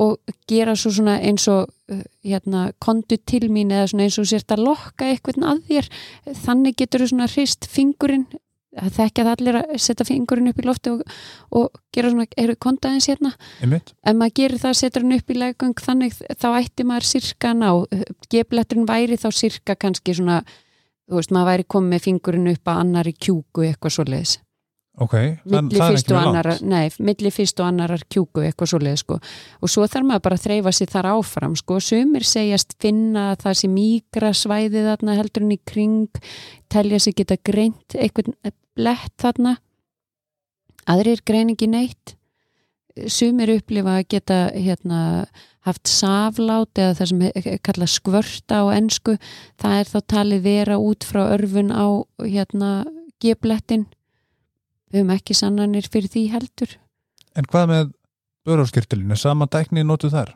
og 0.01 0.35
gera 0.49 0.75
svo 0.79 0.93
svona 0.95 1.19
eins 1.21 1.47
og 1.51 1.69
uh, 1.93 2.05
hérna, 2.25 2.71
kondu 2.81 3.19
til 3.19 3.51
mín 3.53 3.73
eða 3.75 3.91
svona 3.91 4.07
eins 4.07 4.19
og 4.21 4.29
sért 4.31 4.55
að 4.55 4.65
lokka 4.69 5.11
eitthvað 5.11 5.45
að 5.51 5.65
þér. 5.69 5.91
Þannig 6.45 6.79
getur 6.81 7.05
þú 7.05 7.11
svona 7.13 7.29
hrist 7.31 7.69
fingurinn 7.69 8.27
það 8.77 8.91
þekkja 8.97 9.25
það 9.27 9.33
allir 9.35 9.59
að 9.61 9.73
setja 9.83 10.07
fingurinn 10.07 10.51
upp 10.51 10.61
í 10.61 10.67
lofti 10.67 10.93
og, 10.95 11.15
og 11.59 11.81
gera 11.95 12.13
svona, 12.13 12.27
eru 12.41 12.57
kontaðins 12.63 13.09
hérna? 13.11 13.33
Einmitt? 13.65 13.95
ef 13.99 14.19
maður 14.19 14.37
gerir 14.41 14.63
það, 14.63 14.77
setur 14.81 15.07
hann 15.07 15.17
upp 15.19 15.31
í 15.31 15.39
legung 15.39 15.75
þannig 15.87 16.19
þá 16.31 16.49
ætti 16.53 16.87
maður 16.87 17.09
sirka 17.11 17.55
ná 17.57 17.71
gefletturinn 18.31 18.89
væri 18.91 19.19
þá 19.21 19.29
sirka 19.35 19.77
kannski 19.79 20.15
svona, 20.19 20.43
þú 21.11 21.19
veist, 21.19 21.35
maður 21.35 21.51
væri 21.53 21.69
komið 21.77 22.07
fingurinn 22.07 22.53
upp 22.55 22.71
að 22.71 22.85
annari 22.85 23.17
kjúku 23.17 23.67
eitthvað 23.67 23.97
svoleiðis. 23.99 24.37
Ok, 24.39 24.50
þann, 25.01 25.69
milli 25.71 25.81
það 25.81 25.95
er 26.41 26.49
fyrst 26.51 27.01
milli 27.01 27.33
fyrst 27.33 27.61
og 27.63 27.69
annarar 27.71 28.03
kjúku 28.13 28.45
eitthvað 28.45 28.73
svoleið 28.75 28.99
sko. 29.01 29.19
og 29.61 29.73
svo 29.73 29.87
þarf 29.89 30.09
maður 30.09 30.25
bara 30.27 30.37
að 30.37 30.45
þreyfa 30.45 30.73
sér 30.77 30.93
þar 30.93 31.11
áfram 31.15 31.57
sko. 31.57 31.81
sumir 31.81 32.27
segjast 32.29 32.77
finna 32.83 33.31
að 33.33 33.45
það 33.47 33.59
sé 33.61 33.71
mýgra 33.73 34.33
svæði 34.37 34.85
þarna 34.85 35.17
heldur 35.17 35.47
en 35.47 35.55
í 35.57 35.61
kring 35.65 36.23
telja 36.69 37.01
sér 37.01 37.17
geta 37.17 37.39
greint 37.41 37.97
eitthvað 37.97 38.35
blett 38.77 39.15
þarna. 39.21 39.57
Aðrir 40.91 41.23
greiningi 41.27 41.69
neitt. 41.71 42.17
Sumir 43.09 43.53
upplifa 43.55 44.01
að 44.01 44.09
geta 44.11 44.39
hérna, 44.53 45.01
haft 45.65 45.89
saflát 45.89 46.81
eða 46.81 46.97
það 46.99 47.11
sem 47.13 47.23
kallað 47.65 47.93
skvörta 47.93 48.61
á 48.61 48.75
ensku. 48.75 49.17
Það 49.61 49.79
er 49.79 49.91
þá 49.93 49.99
talið 50.15 50.45
vera 50.45 50.81
út 50.83 51.07
frá 51.07 51.23
örfun 51.31 51.73
á 51.73 51.87
hérna, 52.25 52.73
geblettin 53.23 53.87
við 54.91 55.03
höfum 55.03 55.15
ekki 55.17 55.37
sannanir 55.39 55.89
fyrir 55.91 56.13
því 56.13 56.27
heldur. 56.35 56.77
En 57.39 57.47
hvað 57.47 57.71
með 57.71 57.91
börjárskirtilinu, 58.49 59.17
sama 59.19 59.49
dækni 59.51 59.85
notuð 59.87 60.17
þar? 60.17 60.35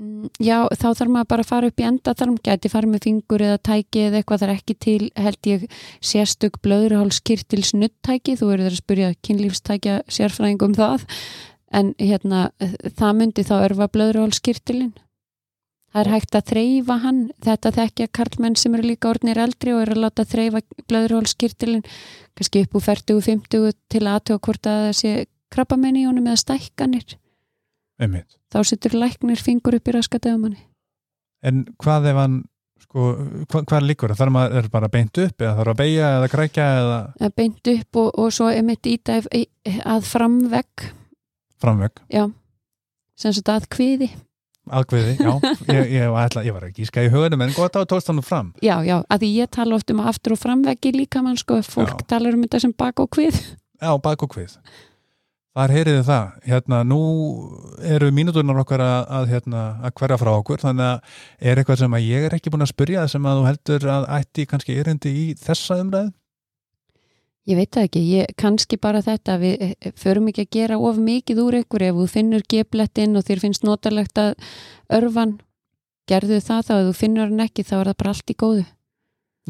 Mm, 0.00 0.30
Já, 0.40 0.64
þá 0.72 0.88
þarf 0.96 1.12
maður 1.12 1.30
bara 1.34 1.44
að 1.44 1.50
fara 1.50 1.68
upp 1.70 1.82
í 1.82 1.86
enda 1.86 2.14
þarf 2.16 2.32
maður 2.32 2.46
gæti 2.48 2.72
fara 2.72 2.90
með 2.90 3.06
fingur 3.06 3.44
eða 3.44 3.60
tæki 3.68 4.04
eða 4.06 4.20
eitthvað 4.20 4.42
það 4.42 4.48
er 4.48 4.54
ekki 4.56 4.76
til, 4.86 5.10
held 5.26 5.48
ég 5.50 5.66
sérstök 6.12 6.58
blöðurhálskirtils 6.64 7.74
nuttæki 7.76 8.36
þú 8.40 8.50
verður 8.54 8.72
að 8.72 8.80
spyrja 8.80 9.12
kynlífstækja 9.28 10.00
sérfræðing 10.08 10.66
um 10.66 10.76
það. 10.78 11.06
En 11.72 11.94
hérna, 12.00 12.50
það 12.98 13.18
myndi 13.20 13.44
þá 13.48 13.54
örfa 13.60 13.88
blöðurhálskirtilin 13.92 14.92
það 15.92 16.00
er 16.02 16.12
hægt 16.14 16.36
að 16.38 16.48
þreyfa 16.52 16.98
hann. 17.04 17.22
Þetta 17.44 17.74
þekkja 17.78 18.10
karlmenn 18.18 18.58
sem 18.58 18.74
eru 18.76 18.88
líka 18.88 19.10
orðnir 19.12 19.40
eldri 19.44 19.74
og 19.76 19.84
eru 19.84 19.96
að 19.96 20.04
láta 20.06 20.26
þreyfa 20.28 20.62
blöðurhálskirtilin 20.90 21.84
kannski 22.38 22.64
upp 22.66 22.78
úr 22.78 22.86
40-50 22.88 23.74
til 23.92 24.04
aðtöga 24.08 24.44
hvort 24.46 24.70
að 24.70 24.86
það 24.86 24.94
sé 25.02 25.16
krabbamenn 25.52 26.00
í 26.00 26.06
honum 26.08 26.30
eða 26.30 26.40
stækkanir. 26.40 27.18
Einmitt. 28.02 28.38
þá 28.52 28.62
setur 28.66 28.96
læknir 28.98 29.40
fingur 29.40 29.76
upp 29.76 29.88
í 29.88 29.94
raskatöfumanni 29.94 30.62
En 31.42 31.64
hvað 31.82 32.08
ef 32.12 32.18
hann, 32.18 32.34
sko, 32.84 33.06
hvað, 33.50 33.64
hvað 33.70 33.86
líkur? 33.88 34.14
Þarf 34.18 34.34
maður 34.34 34.58
er 34.60 34.68
bara 34.72 34.90
beint 34.92 35.18
upp 35.18 35.42
eða 35.42 35.54
þarf 35.58 35.72
að 35.72 35.80
beigja 35.80 36.10
eða 36.18 36.28
krækja 36.30 36.66
eða? 36.82 36.98
Beint 37.40 37.70
upp 37.72 37.98
og, 38.02 38.10
og 38.22 38.34
svo 38.34 38.50
er 38.52 38.66
mitt 38.66 38.86
íta 38.86 39.18
að 39.18 40.06
framvegg. 40.06 40.86
Framvegg, 41.62 42.04
já, 42.10 42.24
sem 43.18 43.34
sagt 43.34 43.50
að 43.50 43.66
kviði 43.74 44.08
aðkveði, 44.70 45.16
já. 45.18 45.32
Ég, 45.76 45.90
ég, 45.96 46.06
ætla, 46.22 46.44
ég 46.46 46.54
var 46.54 46.68
ekki 46.68 46.86
í 46.86 47.08
hugunum 47.10 47.42
en 47.46 47.56
gott 47.56 47.74
á 47.74 47.82
nú 48.12 48.22
fram. 48.22 48.52
já, 48.62 48.76
já, 48.86 49.02
að 49.08 49.24
því 49.24 49.32
ég 49.40 49.50
tala 49.50 49.74
oft 49.74 49.90
um 49.90 50.00
aftur 50.00 50.36
og 50.36 50.42
framveggi 50.42 50.94
líka 50.94 51.22
mann 51.22 51.36
sko, 51.40 51.62
fólk 51.66 51.98
Já. 52.02 52.06
talar 52.14 52.34
um 52.36 52.46
þetta 52.46 52.60
sem 52.60 52.72
bak 52.76 53.00
og 53.00 53.10
kvið 53.10 53.40
Já, 53.82 53.90
bak 53.98 54.22
og 54.22 54.30
hvið. 54.36 54.56
Þar 55.52 55.72
heyriði 55.74 56.02
það. 56.06 56.28
Hérna, 56.48 56.78
nú 56.88 56.98
eru 57.84 58.08
mínúturnar 58.14 58.62
okkar 58.62 58.80
að, 58.80 59.00
að, 59.18 59.26
hérna, 59.34 59.64
að 59.84 59.94
hverja 59.98 60.18
frá 60.22 60.30
okkur, 60.32 60.62
þannig 60.62 60.86
að 60.86 61.18
er 61.50 61.60
eitthvað 61.60 61.80
sem 61.82 61.96
að 61.98 62.06
ég 62.06 62.26
er 62.28 62.36
ekki 62.38 62.52
búin 62.54 62.64
að 62.64 62.70
spyrja 62.72 63.04
sem 63.10 63.26
að 63.28 63.40
þú 63.40 63.48
heldur 63.50 63.88
að 63.92 64.06
ætti 64.16 64.46
kannski 64.48 64.78
erindi 64.80 65.12
í 65.12 65.24
þessa 65.42 65.80
umræðu? 65.82 66.14
Ég 67.50 67.58
veit 67.58 67.70
það 67.74 67.86
ekki, 67.88 68.02
ég, 68.06 68.34
kannski 68.38 68.78
bara 68.80 69.00
þetta 69.02 69.38
við 69.42 69.64
eh, 69.66 69.92
förum 69.98 70.28
ekki 70.30 70.44
að 70.46 70.52
gera 70.58 70.78
of 70.78 71.00
mikið 71.02 71.40
úr 71.42 71.58
ykkur 71.62 71.86
ef 71.88 71.96
þú 71.98 72.06
finnur 72.12 72.44
geblettinn 72.52 73.18
og 73.18 73.26
þér 73.26 73.42
finnst 73.46 73.66
notalegt 73.66 74.20
að 74.22 74.36
örfan 74.92 75.38
gerðu 76.10 76.38
það 76.42 76.62
þá, 76.68 76.72
ef 76.76 76.86
þú 76.90 76.94
finnur 77.00 77.28
hann 77.30 77.44
ekki 77.46 77.66
þá 77.66 77.74
er 77.80 77.90
það 77.90 77.98
bara 78.02 78.14
allt 78.14 78.30
í 78.30 78.38
góðu. 78.38 78.64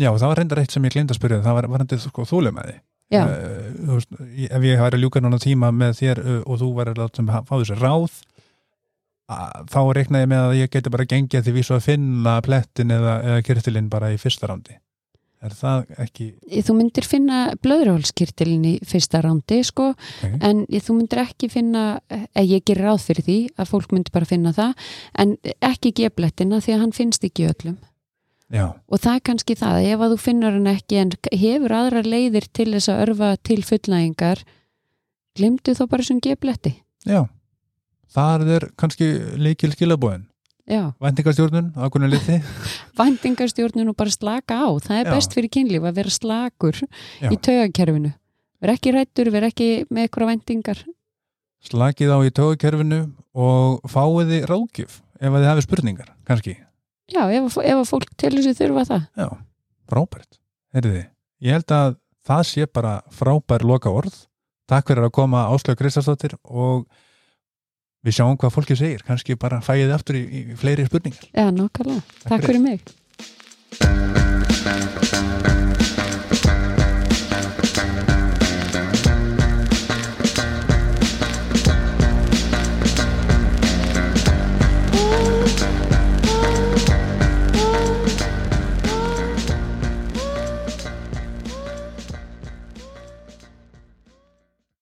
Já, 0.00 0.08
það 0.08 0.28
var 0.30 0.38
reyndar 0.40 0.62
eitt 0.62 0.72
sem 0.72 0.84
ég 0.88 0.94
glemt 0.94 1.12
að 1.12 1.18
spyrja, 1.20 1.42
það 1.44 1.56
var, 1.58 1.68
var 1.68 1.82
reyndar 1.82 2.00
sko, 2.00 2.24
þúlumæði. 2.28 2.78
já, 3.12 3.22
Eh, 3.28 3.72
veist, 3.92 4.12
ef 4.48 4.62
ég 4.64 4.80
væri 4.80 4.96
að 4.96 5.02
ljúka 5.02 5.20
núna 5.20 5.38
tíma 5.42 5.68
með 5.68 5.98
þér 5.98 6.20
uh, 6.22 6.38
og 6.48 6.60
þú 6.62 6.68
væri 6.78 6.94
að 6.94 7.00
láta 7.02 7.20
sem 7.20 7.26
fá 7.28 7.52
þessi 7.58 7.76
ráð 7.76 8.14
að, 9.28 9.66
þá 9.68 9.80
reiknaði 9.98 10.30
með 10.32 10.46
að 10.46 10.54
ég 10.62 10.70
geti 10.72 10.92
bara 10.94 11.08
gengið 11.10 11.44
því 11.44 11.52
vísu 11.58 11.74
að 11.76 11.84
finna 11.90 12.38
plettin 12.46 12.94
eða, 12.96 13.18
eða 13.20 13.42
kyrtilinn 13.44 13.90
bara 13.92 14.08
í 14.14 14.16
fyrsta 14.20 14.48
rándi 14.48 14.78
er 15.42 15.54
það 15.56 15.92
ekki 16.04 16.26
Þú 16.66 16.76
myndir 16.78 17.06
finna 17.08 17.38
blöðrólskirtilin 17.64 18.66
í 18.68 18.74
fyrsta 18.88 19.22
rándi 19.24 19.60
sko 19.66 19.90
okay. 19.92 20.34
en 20.38 20.64
þú 20.70 20.98
myndir 20.98 21.22
ekki 21.24 21.50
finna 21.52 21.84
eða 22.10 22.44
ég 22.46 22.64
gerir 22.68 22.88
ráð 22.88 23.06
fyrir 23.08 23.26
því 23.28 23.38
að 23.56 23.70
fólk 23.72 23.94
myndir 23.94 24.14
bara 24.14 24.28
finna 24.28 24.54
það 24.56 24.88
en 25.24 25.34
ekki 25.58 25.94
geflettina 26.02 26.60
því 26.62 26.76
að 26.76 26.84
hann 26.84 26.94
finnst 26.96 27.26
ekki 27.26 27.48
öllum. 27.50 27.78
Já, 28.52 28.66
og 28.68 29.00
það 29.00 29.14
er 29.16 29.22
kannski 29.24 29.54
það, 29.56 29.86
ef 29.88 30.02
að 30.04 30.10
þú 30.12 30.16
finnur 30.20 30.56
hann 30.58 30.72
ekki 30.74 30.98
en 31.00 31.12
hefur 31.32 31.72
aðra 31.72 32.02
leiðir 32.04 32.48
til 32.52 32.66
þess 32.74 32.90
að 32.92 33.04
örfa 33.06 33.30
til 33.48 33.62
fullnægingar 33.64 34.42
glemdu 35.38 35.72
þá 35.78 35.86
bara 35.88 36.04
sem 36.04 36.18
gefletti 36.20 36.74
já. 37.08 37.24
Þar 38.12 38.44
er 38.58 38.66
kannski 38.76 39.08
líkil 39.40 39.72
skilabóðin 39.72 40.26
Já, 40.70 40.92
væntingastjórnun, 41.02 41.72
ákveðinu 41.74 42.10
liti 42.12 42.36
væntingarstjórnun 43.00 43.90
og 43.90 43.96
bara 43.98 44.14
slaka 44.14 44.60
á 44.62 44.68
það 44.78 44.98
er 45.00 45.08
Já. 45.08 45.12
best 45.16 45.34
fyrir 45.34 45.50
kynlíf 45.50 45.86
að 45.88 45.96
vera 45.98 46.12
slakur 46.14 46.78
Já. 46.78 47.28
í 47.28 47.36
taugakerfinu 47.36 48.12
vera 48.62 48.76
ekki 48.78 48.92
rættur, 48.94 49.32
vera 49.34 49.50
ekki 49.50 49.70
með 49.90 50.06
eitthvað 50.06 50.30
væntingar 50.32 50.84
slakið 51.66 52.14
á 52.14 52.18
í 52.22 52.34
tóðkerfinu 52.38 53.00
og 53.34 53.82
fáið 53.90 54.30
þið 54.36 54.46
ráðgjöf 54.52 55.00
ef 55.22 55.30
að 55.30 55.40
þið 55.40 55.50
hafið 55.50 55.66
spurningar, 55.66 56.12
kannski 56.28 56.54
Já, 57.12 57.26
ef, 57.28 57.58
ef 57.58 57.76
að 57.82 57.88
fólk 57.90 58.12
telur 58.16 58.44
sér 58.46 58.56
þurfa 58.56 58.84
það 58.88 59.02
Já, 59.18 59.28
frábært. 59.90 60.38
Heyrði, 60.72 61.02
ég 61.44 61.56
held 61.58 61.74
að 61.76 61.96
það 62.24 62.44
sé 62.48 62.66
bara 62.70 62.92
frábær 63.12 63.64
loka 63.66 63.90
orð. 63.92 64.14
Takk 64.70 64.88
fyrir 64.88 65.04
að 65.08 65.14
koma 65.18 65.42
Áslaug 65.52 65.76
Kristjánsdóttir 65.76 66.36
og 66.46 66.86
við 68.02 68.16
sjáum 68.18 68.38
hvað 68.38 68.54
fólkið 68.56 68.80
segir, 68.82 69.04
kannski 69.06 69.38
bara 69.38 69.60
fæðið 69.64 69.94
aftur 69.98 70.18
í, 70.18 70.24
í 70.26 70.40
fleiri 70.58 70.88
spurningar. 70.88 71.24
Já, 71.30 71.46
nokkarlega, 71.54 72.02
takk, 72.18 72.28
takk 72.32 72.42
fyrir 72.50 72.62
mig. 72.66 72.80